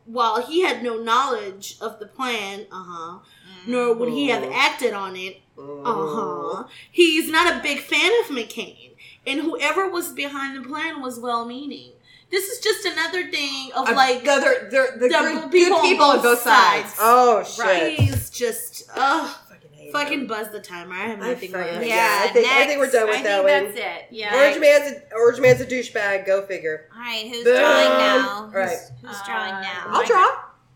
[0.05, 3.19] while he had no knowledge of the plan, uh huh,
[3.67, 4.53] nor would he have Mhm.
[4.53, 6.55] acted on it, uh Mm.
[6.55, 6.63] huh.
[6.91, 8.95] He's not a big fan of McCain,
[9.27, 11.91] and whoever was behind the plan was well meaning.
[12.31, 15.71] This is just another thing of like the, the, the, the the good, people good
[15.73, 16.93] on people on both both sides.
[16.93, 16.97] sides.
[16.99, 17.97] Oh shit!
[17.97, 20.27] please just oh Fucking hate fucking them.
[20.27, 20.93] buzz the timer.
[20.95, 21.83] I have nothing fucking- more.
[21.83, 22.93] yeah, Yeah, I think I think we're next.
[22.93, 23.73] done I with think that one.
[23.73, 24.07] that's it.
[24.11, 24.35] Yeah.
[24.35, 26.25] Orange man's a, orange man's a douchebag.
[26.25, 26.87] Go figure.
[26.93, 27.55] All right, who's Boom.
[27.59, 28.29] drawing now?
[28.43, 28.69] All right.
[28.69, 29.83] Who's, who's drawing Uh, now?
[29.87, 30.25] I'll draw.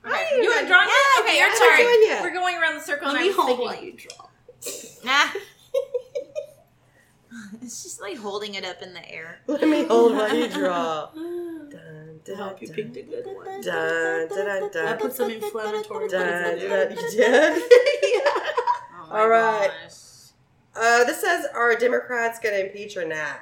[0.05, 0.15] Okay.
[0.15, 0.81] I- You want to draw?
[0.83, 1.57] Yeah, okay, your turn.
[1.57, 1.77] sorry.
[1.83, 2.21] Doing it.
[2.23, 3.65] We're going around the circle, Let and me I was hold thinking.
[3.65, 4.25] while you draw.
[5.05, 5.39] Nah.
[7.61, 9.39] it's just like holding it up in the air.
[9.47, 11.09] Let me hold while you draw.
[11.13, 13.61] Dun, I dun, hope you dun, picked a good one.
[13.61, 16.89] dun, dun, dun, I put some inflammatory Dun, words in dun, there.
[16.89, 17.61] dun, dun.
[19.15, 19.69] Oh All right.
[20.75, 23.41] Uh, this says, are Democrats going to impeach or not?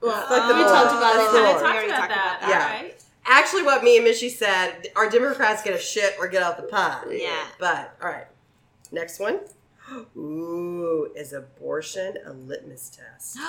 [0.00, 1.30] Well, Fuck the we talked about it.
[1.30, 1.52] do I it.
[1.52, 2.38] talked already about talked that.
[2.38, 2.72] about that.
[2.78, 3.04] All right.
[3.26, 6.64] Actually, what me and Mishy said, are Democrats going to shit or get out the
[6.64, 7.04] pot?
[7.10, 7.44] Yeah.
[7.60, 8.26] But, all right.
[8.90, 9.40] Next one.
[10.16, 13.38] Ooh, is abortion a litmus test?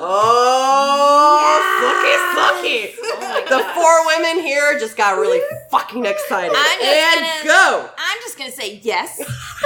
[0.00, 2.94] Oh, sucky, sucky.
[3.02, 6.54] Oh my The four women here just got really fucking excited.
[6.54, 7.90] I'm and gonna- go.
[7.98, 9.18] I'm just gonna say yes.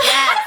[0.03, 0.39] Yes.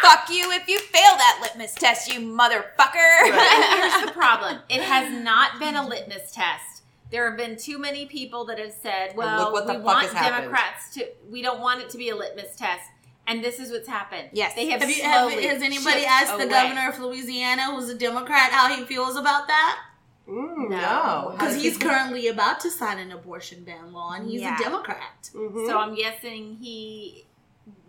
[0.00, 3.22] Fuck you if you fail that litmus test, you motherfucker.
[3.24, 3.34] And
[3.82, 6.82] here's the problem: it has not been a litmus test.
[7.10, 10.12] There have been too many people that have said, "Well, look what we want has
[10.12, 11.06] happened." Democrats to.
[11.30, 12.84] We don't want it to be a litmus test."
[13.26, 14.28] And this is what's happened.
[14.32, 14.54] Yes.
[14.54, 17.88] they have, Have you, have, slowly has anybody chipped asked the governor of Louisiana, who's
[17.88, 19.80] a Democrat, how he feels about that?
[20.28, 20.76] Mm, No.
[20.78, 21.28] no.
[21.32, 24.56] Because does he's he- currently about to sign an abortion ban law, and he's Yeah.
[24.58, 25.30] a Democrat.
[25.34, 25.66] Mhm.
[25.66, 27.26] So I'm guessing he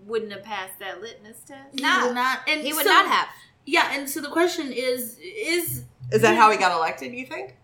[0.06, 1.70] wouldn't have passed that litmus test.
[1.76, 2.08] He No.
[2.08, 2.40] would not.
[2.48, 3.28] And he would so- not have.
[3.66, 7.56] Yeah, and so the question is: Is Is that how he got elected, you think?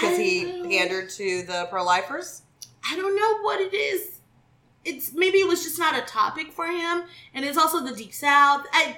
[0.00, 2.42] Because he don't- pandered to the pro lifers?
[2.90, 4.15] I don't know what it is.
[4.86, 8.12] It's maybe it was just not a topic for him, and it's also the deep
[8.14, 8.64] south.
[8.72, 8.96] I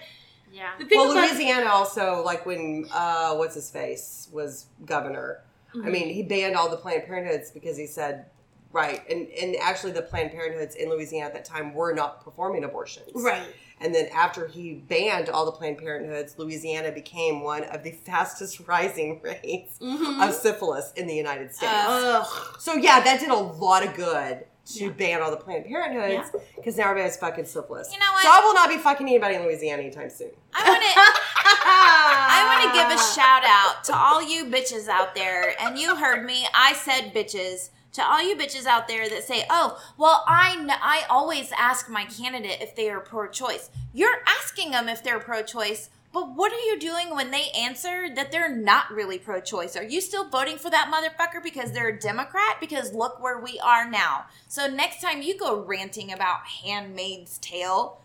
[0.52, 0.70] Yeah.
[0.78, 5.40] the thing Well, about Louisiana also, like when, uh, what's his face was governor.
[5.74, 5.86] Mm-hmm.
[5.86, 8.26] I mean, he banned all the Planned Parenthoods because he said,
[8.72, 12.64] right, and, and actually the Planned Parenthoods in Louisiana at that time were not performing
[12.64, 13.10] abortions.
[13.14, 13.48] right.
[13.80, 18.60] And then after he banned all the Planned Parenthoods, Louisiana became one of the fastest
[18.66, 20.20] rising rates Mm-hmm.
[20.22, 21.70] of syphilis in the United States.
[21.72, 22.24] Uh,
[22.58, 24.90] so yeah, that did a lot of good to Yeah.
[24.90, 27.88] ban all the Planned Parenthoods because now everybody has fucking syphilis.
[27.92, 28.22] You know what?
[28.22, 30.30] So I will not be fucking anybody in Louisiana anytime soon.
[30.54, 30.88] I want to.
[31.70, 35.96] I want to give a shout out to all you bitches out there, and you
[35.96, 36.46] heard me.
[36.54, 37.70] I said bitches.
[37.94, 41.88] To all you bitches out there that say, "Oh, well, I kn- I always ask
[41.88, 46.60] my candidate if they are pro-choice." You're asking them if they're pro-choice, but what are
[46.60, 49.76] you doing when they answer that they're not really pro-choice?
[49.76, 52.56] Are you still voting for that motherfucker because they're a Democrat?
[52.60, 54.24] Because look where we are now.
[54.48, 58.00] So next time you go ranting about Handmaid's Tale,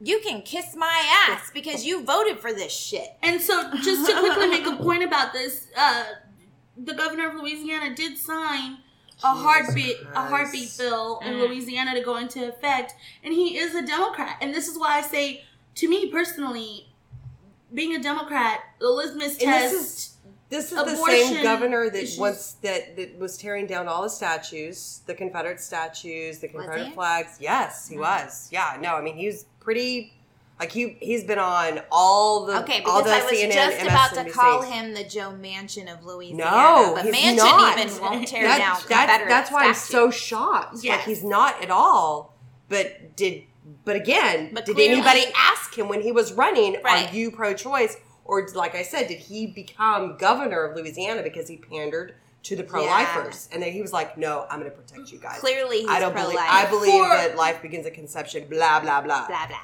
[0.00, 3.08] you can kiss my ass because you voted for this shit.
[3.22, 6.04] And so, just to quickly make a point about this, uh,
[6.76, 8.78] the governor of Louisiana did sign
[9.24, 11.48] a Jesus heartbeat a heartbeat bill in Mm.
[11.48, 12.94] Louisiana to go into effect,
[13.24, 14.36] and he is a Democrat.
[14.40, 15.42] And this is why I say,
[15.74, 16.87] to me personally,
[17.72, 19.72] being a Democrat, the litmus And test.
[19.72, 20.14] this is
[20.50, 24.02] this is the Abortion same governor that issues- once that, that was tearing down all
[24.02, 26.92] the statues, the Confederate statues, the Confederate he?
[26.92, 27.36] flags.
[27.38, 28.02] Yes, he Mm-hmm.
[28.24, 28.48] was.
[28.50, 30.14] Yeah, no, I mean he was pretty.
[30.58, 33.82] Like he he's been on all the Okay, all because the I was CNN, just
[33.82, 36.50] about to call him the Joe Manchin of Louisiana.
[36.50, 37.78] No, but he's Manchin not.
[37.78, 40.82] even won't tear That- down that- Confederate that's why I'm so shocked.
[40.84, 42.34] Like he's not at all.
[42.68, 43.44] But did
[43.88, 47.10] but again, But did clearly- anybody ask him when he was running, Right.
[47.10, 47.96] are you pro choice?
[48.24, 52.62] Or like I said, did he become governor of Louisiana because he pandered to the
[52.62, 53.48] pro lifers?
[53.52, 55.38] And then he was like, No, I'm gonna protect you guys.
[55.40, 56.32] Clearly, he's I don't pro-life.
[56.34, 59.26] believe I believe For- that life begins at conception, blah blah blah.
[59.26, 59.56] blah blah.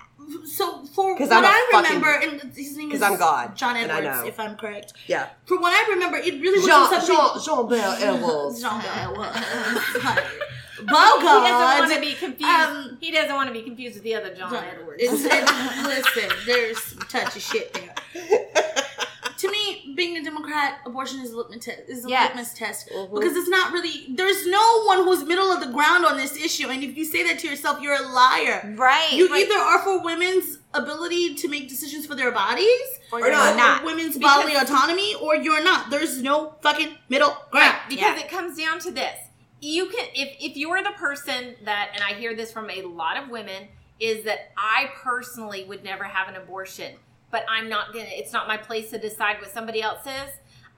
[0.47, 3.77] so for what I'm a I fucking- remember, and his name is I'm God, John
[3.77, 4.27] and I Edwards, know.
[4.29, 4.95] if I'm correct.
[5.07, 5.29] Yeah.
[5.45, 7.15] From what I remember, it really was Jean something.
[7.15, 8.63] Jean Jean Bell Edwards.
[8.63, 10.25] Jean Bell Edwards.
[10.87, 12.43] He doesn't want to be confused.
[12.51, 15.03] Um, he doesn't want to be confused with the other John Edwards.
[15.03, 17.95] It's, it's, listen, there's some touchy shit there.
[19.39, 21.81] to me, being a Democrat, abortion is a litmus test.
[21.89, 22.29] Is a Yes.
[22.29, 23.13] litmus test Mhm.
[23.15, 24.07] because it's not really.
[24.09, 27.23] There's no one who's middle of the ground on this issue, and if you say
[27.25, 28.75] that to yourself, you're a liar.
[28.77, 29.13] Right.
[29.13, 29.45] You right.
[29.47, 32.67] either are for women's ability to make decisions for their bodies,
[33.13, 33.57] or or you're not.
[33.57, 33.85] not.
[33.85, 35.91] women's Because- bodily autonomy, or you're not.
[35.91, 37.77] There's no fucking middle ground.
[37.89, 38.25] because Yeah.
[38.25, 39.17] it comes down to this
[39.65, 43.17] you can if if you're the person that and i hear this from a lot
[43.17, 46.95] of women is that i personally would never have an abortion
[47.31, 50.31] but i'm not gonna it's not my place to decide what somebody else says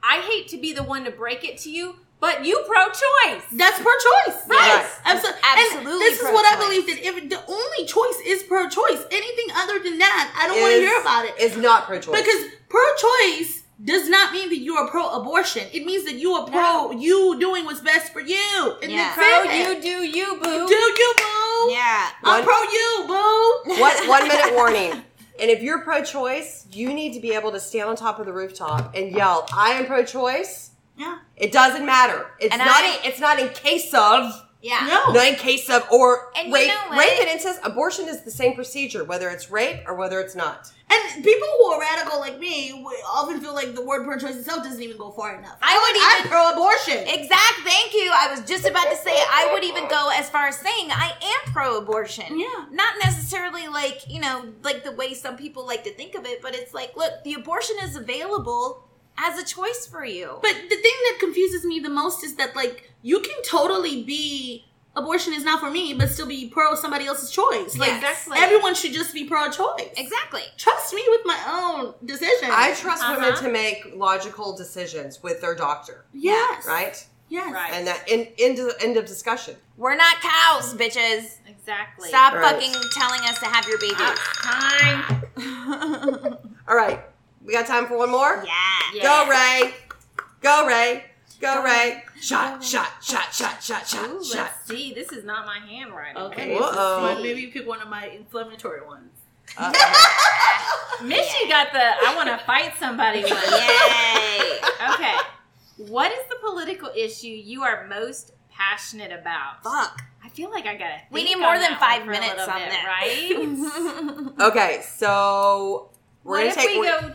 [0.03, 3.77] i hate to be the one to break it to you but you pro-choice That's
[3.79, 4.49] pro-choice.
[4.49, 4.57] Right.
[4.59, 5.41] Yes, absolutely.
[5.45, 9.55] Absolutely And this is what I believe that if the only choice is pro-choice, anything
[9.55, 11.35] other than that, I don't want to hear about it.
[11.39, 11.43] it.
[11.43, 12.19] Is not pro choice.
[12.19, 15.67] Because pro-choice does not mean that you are pro-abortion.
[15.73, 18.77] It means that you are pro you doing what's best for you.
[18.83, 19.15] And Yeah.
[19.15, 19.77] that's Pro, it.
[19.77, 20.67] you do you, boo.
[20.67, 21.73] do you, boo?
[21.73, 22.09] Yeah.
[22.25, 23.81] I'm One- pro you, boo.
[23.81, 24.93] One, one minute warning.
[25.39, 28.25] And if you're pro choice, you need to be able to stand on top of
[28.25, 30.71] the rooftop and yell, I am pro choice.
[30.97, 31.19] Yeah.
[31.37, 32.31] It doesn't matter.
[32.41, 34.33] It's And not I- it's not in case of
[34.67, 34.87] Yeah.
[34.89, 35.13] No.
[35.13, 38.31] not in case of or And you rape know rape and incest abortion is the
[38.31, 40.73] same procedure whether it's rape or whether it's not.
[40.89, 44.81] And people who are radical like me often feel like the word pro-choice itself doesn't
[44.83, 45.57] even go far enough.
[45.61, 46.99] I would I'm even- pro-abortion.
[47.21, 47.55] Exact.
[47.65, 48.09] Thank you.
[48.15, 51.13] I was just about to say I would even go as far as saying I
[51.23, 52.39] am pro-abortion.
[52.39, 52.67] Yeah.
[52.71, 56.41] Not necessarily like you know like the way some people like to think of it,
[56.43, 58.86] but it's like look, the abortion is available
[59.19, 60.39] as a choice for you.
[60.43, 64.65] But the thing that confuses me the most is that like you can totally be
[64.95, 67.77] abortion is not for me, but still be pro somebody else's choice.
[67.77, 68.03] Like Yes.
[68.23, 68.39] Exactly.
[68.39, 69.89] everyone should just be pro-choice.
[69.97, 70.41] exactly.
[70.57, 72.49] Trust me with my own decision.
[72.51, 73.43] I trust women Uh-huh.
[73.43, 76.67] to make logical decisions with their doctor, yes.
[76.67, 77.07] right?
[77.29, 77.53] Yes.
[77.53, 77.73] Right.
[77.75, 79.57] And that in end of, end of discussion.
[79.77, 81.39] We're not cows, bitches.
[81.47, 82.09] Exactly.
[82.09, 82.55] Stop Right.
[82.55, 83.97] fucking telling us to have your babies.
[83.99, 86.39] Ah, time.
[86.69, 87.05] All right.
[87.47, 88.45] We got time for one more?
[88.95, 89.03] yeah.
[89.03, 89.75] Go Ray.
[90.43, 91.05] Go Ray.
[91.41, 92.03] Go Ray.
[92.21, 94.37] Shot, shot, shot, shot, shot, shot, Ooh, shot.
[94.37, 94.93] let's see.
[94.95, 96.17] This is not my handwriting.
[96.23, 96.55] Okay.
[96.57, 96.73] Whoa.
[97.15, 99.11] so maybe you pick one of my inflammatory ones.
[99.57, 100.99] Uh-oh.
[101.03, 103.31] Mishy got the I want to fight somebody one.
[103.33, 104.95] Yay.
[104.95, 105.15] Okay.
[105.77, 109.63] What is the political issue you are most passionate about?
[109.63, 110.03] Fuck.
[110.25, 110.97] I feel like I gotta.
[111.11, 112.87] We need more than five one for a minutes on bit, that.
[112.89, 114.33] right?
[114.49, 115.91] Okay, so
[116.25, 116.71] we're what gonna if take.
[116.71, 117.15] we we're- go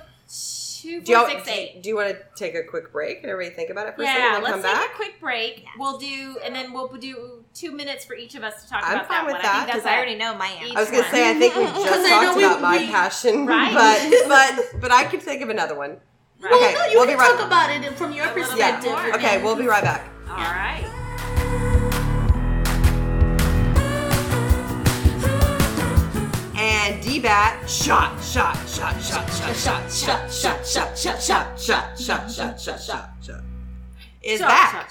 [0.81, 1.81] two, do, you, four, six, eight?
[1.83, 4.05] do you want to take a quick break and everybody think about it for a
[4.05, 4.91] second and then let's come take back?
[4.91, 5.65] a quick break.
[5.77, 8.95] We'll do, and then we'll do two minutes for each of us to talk I'm
[8.95, 9.41] about fine that with one.
[9.43, 10.77] that, I think Because that's I already know my answer.
[10.77, 11.11] I was gonna one.
[11.11, 13.73] say I think we just I know talked we- about my we- passion, Right.
[13.73, 14.27] but
[14.71, 15.97] but but I could think of another one.
[16.39, 16.53] Right.
[16.53, 18.49] Okay, no, you we'll can be right- talk about it from your A little bit
[18.51, 18.91] perspective.
[18.91, 19.13] more.
[19.15, 20.09] Okay, we'll be right back.
[20.27, 20.87] All right.
[26.83, 31.99] And D-Bat, shot, shot, shot, shot, shot, shot, shot, shot, shot, shot, shot, shot, shot,
[31.99, 33.41] shot, shot, shot, shot,
[34.23, 34.71] is Shot, back.
[34.71, 34.89] shot,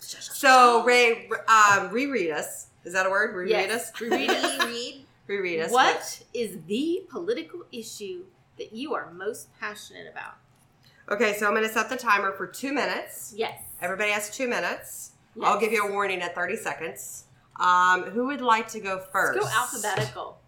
[0.00, 0.22] shot, shot.
[0.36, 2.66] So Ray, um, reread us.
[2.84, 3.36] Is that a word?
[3.36, 3.90] Reread Yes.
[3.92, 4.00] us.
[4.00, 4.64] Reread us.
[4.66, 5.06] Read.
[5.28, 5.70] Reread us.
[5.70, 8.24] What is the political issue
[8.58, 10.34] that you are most passionate about?
[11.08, 13.32] Okay, so I'm going to set the timer for two minutes.
[13.36, 13.60] Yes.
[13.80, 15.12] Everybody has two minutes.
[15.40, 17.24] I'll give you a warning at 30 seconds.
[17.60, 19.38] Um, who would like to go first?
[19.40, 20.38] Let's go alphabetical.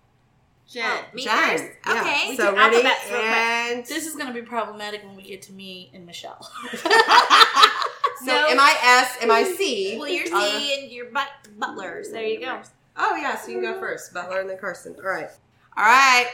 [0.72, 0.84] Jen.
[0.90, 1.36] Oh, me Jen.
[1.36, 1.64] first?
[1.86, 2.00] Yeah.
[2.00, 2.30] Okay.
[2.30, 6.06] We So ready and This is gonna be problematic when we get to me and
[6.06, 6.42] Michelle.
[6.72, 6.88] so
[8.24, 8.46] No.
[8.48, 9.98] M I S M I C.
[9.98, 12.10] Well, you're Uh, C and you're but butlers.
[12.10, 12.62] There you go.
[12.96, 14.96] Oh yeah, so you can go first, Butler and then Carson.
[14.96, 15.30] All right,
[15.76, 16.28] all right.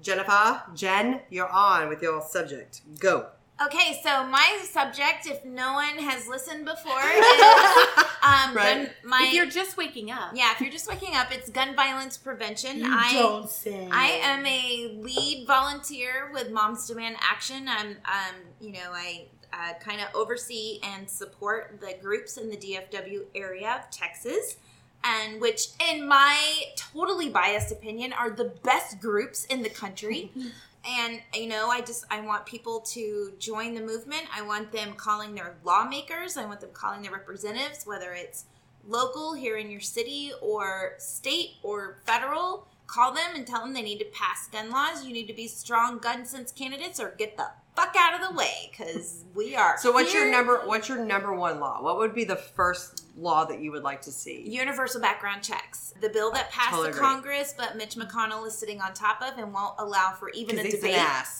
[0.00, 2.80] Jennifer, Jen, you're on with your subject.
[2.98, 3.26] Go.
[3.66, 8.86] Okay, so my subject, if no one has listened before, is um, Right.
[8.86, 10.30] gun, my if you're just waking up.
[10.34, 10.52] yeah.
[10.52, 12.78] If you're just waking up, it's gun violence prevention.
[12.78, 13.86] You I don't say.
[13.92, 17.68] I am a lead volunteer with Moms Demand Action.
[17.68, 22.56] I'm, um, you know, I uh, kind of oversee and support the groups in the
[22.56, 24.56] DFW area of Texas,
[25.04, 26.36] and which, in my
[26.76, 30.30] totally biased opinion, are the best groups in the country.
[30.86, 34.22] And you know, I just I want people to join the movement.
[34.34, 36.36] I want them calling their lawmakers.
[36.36, 38.46] I want them calling their representatives, whether it's
[38.86, 42.66] local here in your city or state or federal.
[42.86, 45.04] Call them and tell them they need to pass gun laws.
[45.04, 47.48] You need to be strong gun sense candidates or get the
[47.80, 49.76] fuck out of the way because we are.
[49.78, 50.62] So what's your number?
[50.64, 51.82] What's your number one law?
[51.82, 54.48] What would be the first law that you would like to see?
[54.48, 55.92] Universal background checks.
[56.00, 57.06] The bill that passed Totally the agree.
[57.08, 60.62] Congress, but Mitch McConnell is sitting on top of and won't allow for even a
[60.62, 60.96] Because debate.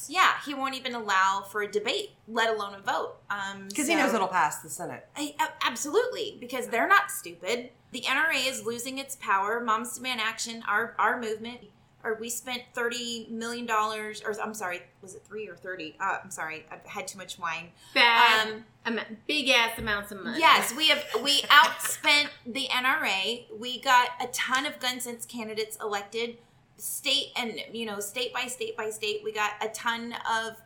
[0.09, 3.17] Yeah, he won't even allow for a debate, let alone a vote.
[3.31, 5.07] Um, Because he knows it'll pass the Senate.
[5.17, 7.71] I- absolutely, because they're not stupid.
[7.93, 9.61] The NRA is losing its power.
[9.61, 11.61] Moms Demand Action, our our movement,
[12.05, 15.97] or we spent thirty million dollars, or I'm sorry, was it three or thirty?
[16.01, 17.69] Uh, I'm sorry, I've had too much wine.
[17.95, 20.39] Bad, Um, big ass amounts of money.
[20.41, 23.45] Yes, we have we outspent the NRA.
[23.59, 26.39] We got a ton of gun sense candidates elected,
[26.77, 29.21] state and you know state by state by state.
[29.25, 30.57] We got a ton of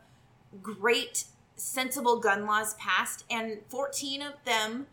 [0.62, 1.24] great
[1.56, 4.86] sensible gun laws passed, and fourteen of them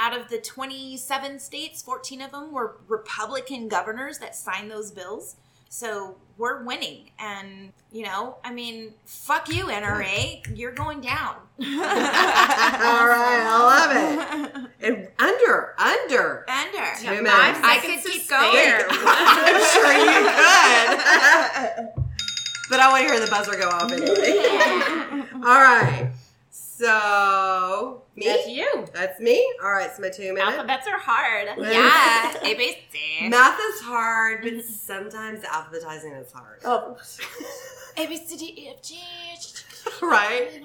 [0.00, 5.34] out of the 27 states 14 of them were republican governors that signed those bills
[5.68, 11.66] so we're winning and you know i mean fuck you nra you're going down All
[11.66, 14.86] right, I love it.
[14.86, 16.48] And under, under.
[16.48, 16.86] Under.
[16.96, 17.60] Two Yeah, minutes.
[17.64, 18.54] I seconds could keep going.
[18.90, 22.04] I'm sure you could.
[22.70, 25.26] but I want to hear the buzzer go off anyway.
[25.34, 26.12] All All right.
[26.50, 28.26] So me.
[28.26, 28.86] That's you.
[28.92, 29.52] That's me.
[29.62, 29.90] All right.
[29.94, 30.56] So my two minutes.
[30.56, 31.48] Alphabets are hard.
[31.58, 33.30] Yeah, ABC.
[33.30, 36.60] Math is hard, but sometimes alphabetizing is hard.
[36.64, 36.96] Oh,
[37.96, 38.98] A B C D E F G.
[40.02, 40.62] right.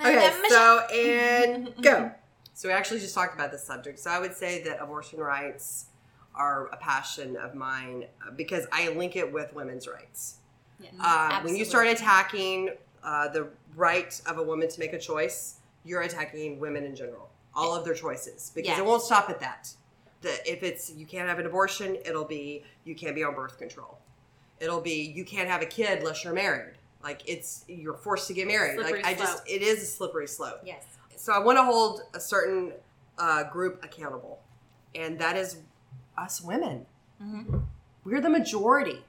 [0.00, 0.32] Okay.
[0.48, 2.10] So and go.
[2.54, 4.00] So we actually just talked about this subject.
[4.00, 5.86] So I would say that abortion rights
[6.34, 10.38] are a passion of mine uh, because I link it with women's rights.
[10.80, 10.90] Yeah.
[11.00, 12.70] Uh, when you start attacking
[13.02, 15.57] uh, the right of a woman to make a choice,
[15.88, 18.78] you're attacking women in general, all of their choices, because Yeah.
[18.78, 19.72] it won't stop at that.
[20.20, 23.56] The, if it's you can't have an abortion, it'll be you can't be on birth
[23.58, 23.98] control.
[24.60, 26.74] It'll be you can't have a kid unless you're married.
[27.02, 28.74] Like it's you're forced to get married.
[28.74, 30.60] Slippery like I just it is a slippery slope.
[30.64, 30.84] Yes.
[31.16, 32.72] So I want to hold a certain
[33.18, 34.40] uh, group accountable,
[34.94, 35.58] and that is
[36.16, 36.86] us women.
[37.22, 37.62] Mhm.
[38.04, 39.04] We're the majority.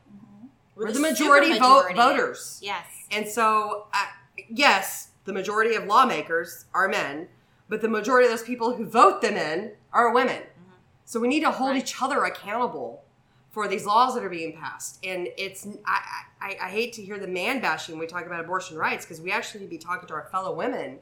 [0.75, 2.59] We're, the the majority, vote voters.
[2.61, 2.85] Yes.
[3.11, 4.05] And so, uh,
[4.49, 7.27] yes, the majority of lawmakers are men,
[7.67, 10.37] but the majority of those people who vote them in are women.
[10.37, 10.73] Mm-hmm.
[11.05, 11.81] So we need to hold Right.
[11.81, 13.03] each other accountable
[13.51, 14.99] for these laws that are being passed.
[15.03, 16.01] And it's I,
[16.41, 19.21] I, I hate to hear the man bashing when we talk about abortion rights because
[19.21, 20.99] we actually need to be talking to our fellow women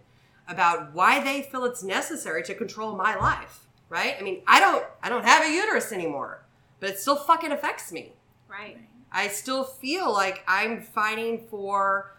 [0.48, 3.66] about why they feel it's necessary to control my life.
[3.90, 4.16] Right?
[4.20, 6.44] I mean, I don't I don't have a uterus anymore,
[6.80, 8.14] but it still fucking affects me.
[8.50, 8.78] Right.
[9.12, 12.17] I still feel like I'm fighting for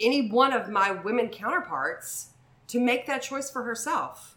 [0.00, 2.30] any one of my women counterparts
[2.68, 4.36] to make that choice for herself.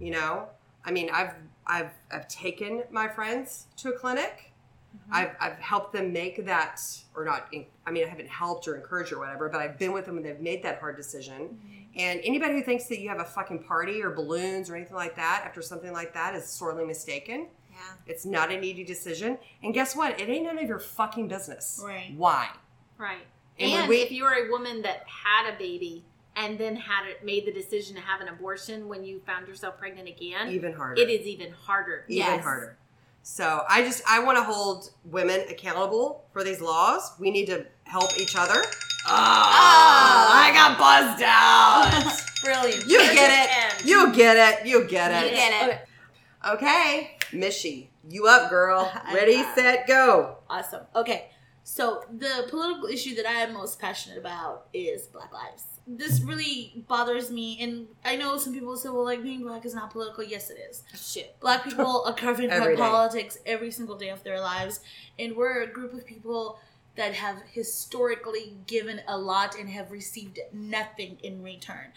[0.00, 0.48] You know,
[0.84, 1.34] I mean, I've
[1.66, 4.52] I've I've taken my friends to a clinic.
[4.96, 5.14] Mm-hmm.
[5.14, 6.80] I've I've helped them make that,
[7.14, 7.48] or not.
[7.86, 10.24] I mean, I haven't helped or encouraged or whatever, but I've been with them when
[10.24, 11.42] they've made that hard decision.
[11.42, 11.82] Mm-hmm.
[11.94, 15.14] And anybody who thinks that you have a fucking party or balloons or anything like
[15.16, 17.48] that after something like that is sorely mistaken.
[17.70, 17.78] Yeah.
[18.06, 19.38] It's not an easy decision.
[19.62, 20.20] And guess what?
[20.20, 21.80] It ain't none of your fucking business.
[21.84, 22.12] Right.
[22.16, 22.48] Why?
[22.96, 23.26] Right.
[23.58, 27.06] And And, we- if you were a woman that had a baby and then had
[27.06, 30.72] it, made the decision to have an abortion when you found yourself pregnant again, Even
[30.72, 31.00] harder.
[31.00, 32.04] it is even harder.
[32.08, 32.42] Even Yes.
[32.42, 32.76] harder.
[33.22, 37.12] So I just I want to hold women accountable for these laws.
[37.20, 38.60] We need to help each other.
[39.06, 42.20] Oh, I got buzzed out.
[42.42, 42.86] brilliant.
[42.88, 43.84] You get it.
[43.86, 44.66] You get it.
[44.66, 45.30] You get it.
[45.30, 45.36] You it.
[45.36, 45.72] get it.
[45.72, 46.54] Okay.
[46.54, 48.90] Okay, Mishy, you up, girl?
[49.14, 50.38] Ready, set, go.
[50.50, 50.82] Awesome.
[50.96, 51.30] Okay.
[51.64, 55.64] So the political issue that I am most passionate about is Black Lives.
[55.86, 59.74] This really bothers me, and I know some people say, "Well, like being black is
[59.74, 60.82] not political." Yes, it is.
[60.94, 61.38] Shit.
[61.40, 64.80] Black people are Every by politics every single day of their lives,
[65.18, 66.58] and we're a group of people
[66.94, 71.92] that have historically given a lot and have received nothing in return.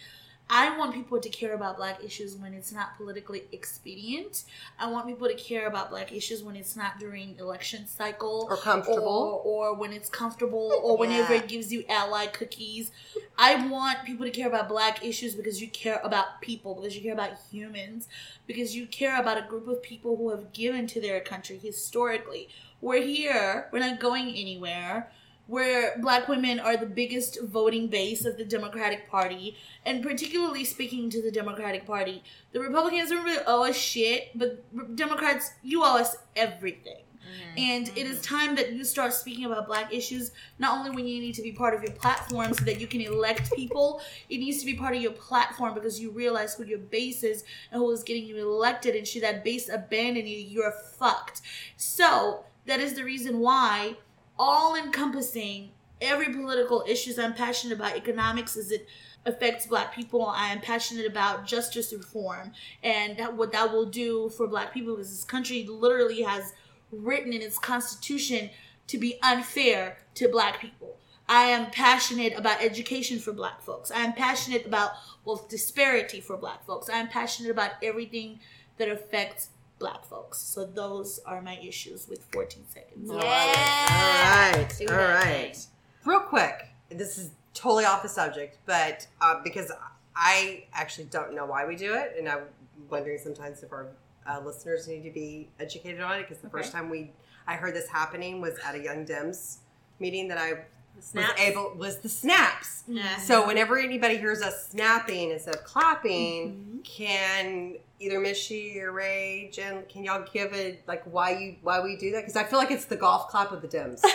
[0.48, 4.44] I want people to care about black issues when it's not politically expedient.
[4.80, 8.56] I want people to care about black issues when it's not during election cycle Or
[8.58, 9.42] comfortable.
[9.44, 11.42] or, or when it's comfortable or whenever Yeah.
[11.42, 12.92] it gives you ally cookies.
[13.40, 17.02] I want people to care about black issues because you care about people, because you
[17.02, 18.08] care about humans,
[18.46, 22.50] because you care about a group of people who have given to their country historically.
[22.82, 25.12] We're here, we're not going anywhere.
[25.48, 29.56] Where black women are the biggest voting base of the Democratic Party,
[29.86, 34.64] and particularly speaking to the Democratic Party, the Republicans don't really owe us shit, but
[34.96, 37.06] Democrats, you owe us everything.
[37.26, 37.60] Mm-hmm.
[37.60, 41.20] And it is time that you start speaking about black issues, not only when you
[41.20, 44.60] need to be part of your platform so that you can elect people, it needs
[44.60, 47.92] to be part of your platform because you realize who your base is and who
[47.92, 48.96] is getting you elected.
[48.96, 51.42] And should that base abandon you, you're fucked.
[51.78, 53.96] So, that is the reason why,
[54.38, 55.72] all encompassing
[56.02, 58.88] every political issues I'm passionate about, economics as it
[59.26, 60.26] affects black people.
[60.26, 62.52] I am passionate about justice reform
[62.84, 66.54] and that, what that will do for black people because this country literally has
[66.92, 68.50] written in its constitution
[68.88, 70.98] to be unfair to black people.
[71.28, 73.90] I am passionate about education for black folks.
[73.90, 74.92] I am passionate about
[75.24, 76.88] wealth disparity for black folks.
[76.88, 78.40] I am passionate about everything
[78.78, 79.50] that affects
[79.86, 80.40] black folks.
[80.40, 83.10] So those are my issues with 14 seconds.
[83.12, 83.14] Yeah.
[83.16, 84.76] All right.
[84.80, 85.68] Do All that right.
[86.06, 89.72] Real quick, this is totally off the subject, but uh, because
[90.16, 92.44] I actually don't know why we do it, and I'm
[92.90, 93.88] wondering sometimes if our
[94.28, 96.24] uh, listeners need to be educated on it.
[96.28, 97.12] Because the first time we
[97.48, 99.58] I heard this happening was at a Young Dems
[100.00, 100.66] meeting that I
[100.96, 102.84] was able was the snaps.
[102.88, 103.18] Yeah.
[103.18, 106.84] So whenever anybody hears us snapping instead of clapping, Mhm.
[106.84, 111.96] can either Mishy or Ray, Jen, can y'all give it like why you why we
[111.96, 112.22] do that?
[112.22, 114.00] Because I feel like it's the golf clap of the Dems.
[114.06, 114.10] so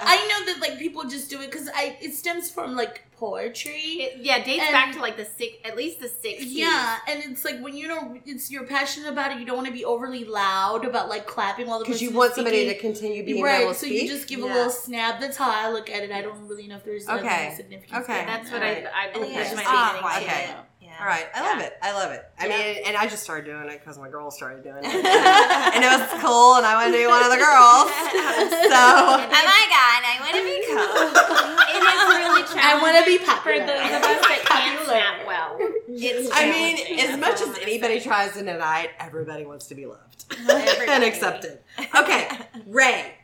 [0.00, 3.72] I know that like people just do it because I it stems from like poetry.
[3.74, 6.52] It, yeah, dates And- back to like the six, at least the sixties.
[6.52, 9.66] yeah, and it's like when you know it's you're passionate about it, you don't want
[9.68, 12.66] to be overly loud about like clapping while the Because person you is want somebody
[12.66, 14.02] to continue being right, able to so speak.
[14.02, 15.20] you just give a little snap.
[15.20, 16.10] That's how I look at it.
[16.12, 17.18] I don't really know if there's Okay.
[17.24, 17.54] okay.
[17.56, 18.04] significance.
[18.04, 18.20] Okay.
[18.20, 18.92] behind that's what that.
[18.94, 20.02] I I believe think it's my just ah, beginning.
[20.02, 20.22] quiet.
[20.22, 20.56] okay.
[20.94, 21.00] Yeah.
[21.02, 21.76] All right, I love it.
[21.82, 22.24] I love it.
[22.38, 22.56] I Yeah.
[22.56, 25.88] mean, and I just started doing it because my girls started doing it, and it
[25.88, 27.90] was cool, and I wanted to be one of the girls.
[28.64, 31.04] So Oh my god, I want to be cool.
[31.70, 32.58] It is really challenging.
[32.58, 33.66] I want to be for popular.
[33.66, 34.84] those of us that can't Popular.
[34.84, 35.58] snap well.
[35.88, 39.86] It's I mean, as much as anybody tries to deny it, everybody wants to be
[39.86, 41.58] loved and accepted.
[41.94, 42.28] Okay,
[42.66, 43.14] Ray,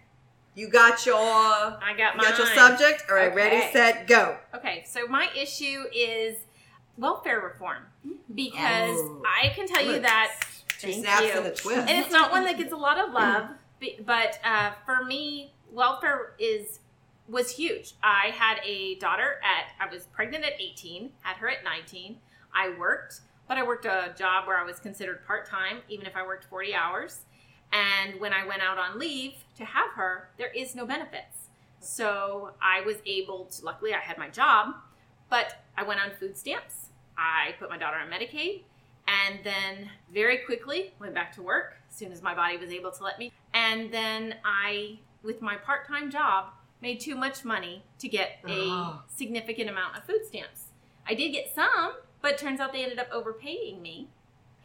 [0.54, 3.04] you got your I got you got your subject.
[3.08, 4.36] All right, ready, set, go.
[4.54, 6.36] Okay, so my issue is
[6.96, 7.84] welfare reform.
[8.34, 9.22] Because Oh.
[9.26, 10.32] I can tell you that
[10.80, 11.30] Thank snaps you.
[11.32, 11.78] and a twist.
[11.78, 13.48] and it's not one that gets a lot of love
[14.04, 16.80] but uh, for me welfare is
[17.28, 17.92] was huge.
[18.02, 22.18] I had a daughter at i was pregnant at 18 had her at 19
[22.54, 26.22] i worked but i worked a job where i was considered part-time even if i
[26.26, 27.20] worked 40 hours.
[27.72, 31.48] And when i went out on leave to have her there is no benefits.
[31.80, 34.74] So i was able to luckily i had my job
[35.30, 38.62] but i went on food stamps i put my daughter on medicaid
[39.08, 42.90] and then very quickly went back to work as soon as my body was able
[42.90, 46.46] to let me and then i with my part-time job
[46.82, 49.02] made too much money to get a Oh.
[49.08, 50.66] significant amount of food stamps
[51.06, 54.08] i did get some but turns out they ended up overpaying me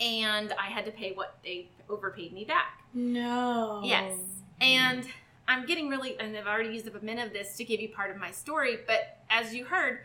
[0.01, 3.81] and i had to pay what they overpaid me back No.
[3.83, 4.13] Yes.
[4.61, 5.05] And
[5.47, 7.89] I'm getting really, and I've already used up a minute of this to give you
[7.89, 9.99] part of my story, but as you heard,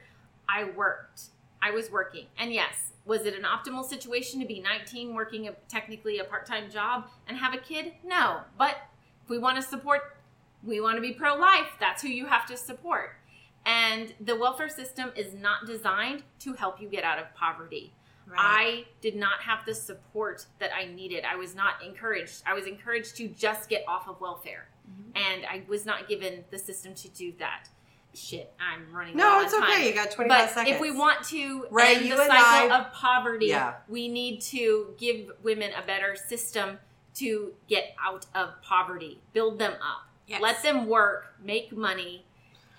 [0.51, 1.23] I worked.
[1.63, 2.27] I was working.
[2.39, 6.47] And yes, was it an optimal situation to be 19 working a, technically a part
[6.47, 7.93] time job and have a kid?
[8.05, 8.41] No.
[8.59, 8.77] But
[9.23, 10.17] if we want to support,
[10.65, 13.17] we want to be pro life, that's who you have to support.
[13.67, 17.93] And the welfare system is not designed to help you get out of poverty.
[18.37, 21.25] I did not have the support that I needed.
[21.25, 22.43] I was not encouraged.
[22.47, 24.69] I was encouraged to just get off of welfare.
[24.89, 25.11] Mm-hmm.
[25.17, 27.69] And I was not given the system to do that.
[28.13, 29.63] Shit, I'm running no, on it's time.
[29.71, 29.89] okay.
[29.89, 30.75] You got 25 But seconds.
[30.75, 33.75] if we want to Ray, end you the cycle I- of poverty, Yeah.
[33.89, 36.79] we need to give women a better system
[37.15, 40.41] to get out of poverty, build them up, Yes.
[40.41, 42.25] let them work, make money,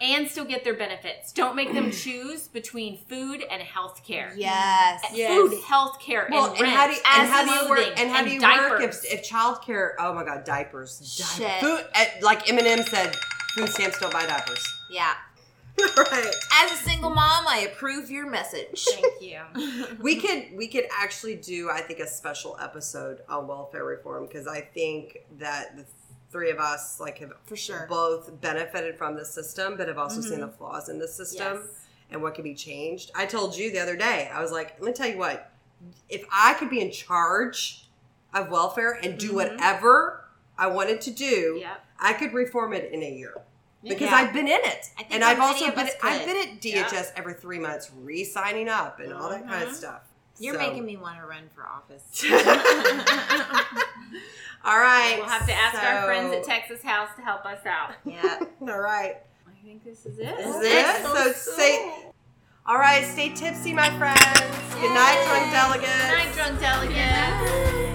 [0.02, 1.32] and still get their benefits.
[1.32, 4.34] Don't make them choose between food and health care.
[4.36, 5.02] Yes.
[5.14, 5.30] Yes.
[5.34, 8.00] Food, health care, well, and and rent, how do you, and how do you work?
[8.00, 8.70] And how do you diapers.
[8.72, 9.92] work if if childcare?
[10.00, 10.98] Oh my God, diapers.
[11.00, 11.38] Diapers.
[11.38, 11.62] Shit.
[11.62, 13.16] Food, uh, like Eminem said,
[13.56, 14.66] food stamps don't buy diapers.
[14.92, 15.14] Yeah.
[15.98, 16.34] right.
[16.54, 18.86] As a single mom, I approve your message.
[18.86, 19.40] Thank you.
[20.02, 24.48] We could we could actually do I think a special episode on welfare reform because
[24.48, 25.86] I think that the
[26.32, 27.86] three of us like have For sure.
[27.90, 30.52] both benefited from the system but have also seen Mhm.
[30.52, 31.70] the flaws in the system Yes.
[32.10, 33.12] and what can be changed.
[33.16, 35.52] I told you the other day I was like, let me tell you what,
[36.10, 37.88] if I could be in charge
[38.34, 39.36] of welfare and do Mhm.
[39.36, 40.26] whatever
[40.58, 41.86] I wanted to do, Yep.
[42.00, 43.42] I could reform it in a year.
[43.84, 44.16] Because Yeah.
[44.16, 45.88] I've been in it, and I've also been.
[45.88, 49.70] us I've been at DHS every three months, re-signing up and all that kind of
[49.70, 49.74] Mhm.
[49.76, 50.02] stuff.
[50.38, 52.04] You're So- making me want to run for office.
[54.64, 55.16] all right.
[55.18, 57.94] We'll have to ask our friends at Texas House to help us out.
[58.06, 58.40] yeah.
[58.62, 59.18] All right.
[59.48, 60.38] I think this is it.
[60.38, 61.06] This is it.
[61.06, 62.06] So stay.
[62.66, 63.04] All right.
[63.06, 64.20] Stay tipsy, my friends.
[64.80, 65.92] Good night, drunk delegates.
[65.92, 67.91] Good night, drunk delegates.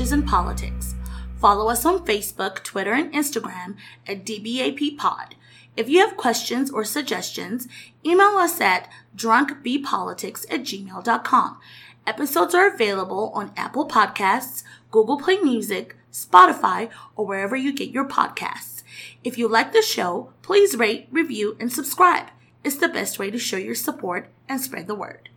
[0.00, 0.96] In Politics.
[1.40, 3.76] Follow us on Facebook, Twitter, and Instagram
[4.08, 5.36] at DBAP Pod.
[5.76, 7.68] If you have questions or suggestions,
[8.04, 11.60] email us at drunkbpolitics at gmail.com.
[12.06, 18.08] Episodes are available on Apple Podcasts, Google Play Music, Spotify, or wherever you get your
[18.08, 18.82] podcasts.
[19.22, 22.26] If you like the show, please rate, review, and subscribe.
[22.64, 25.28] It's the best way to show your support and spread the word.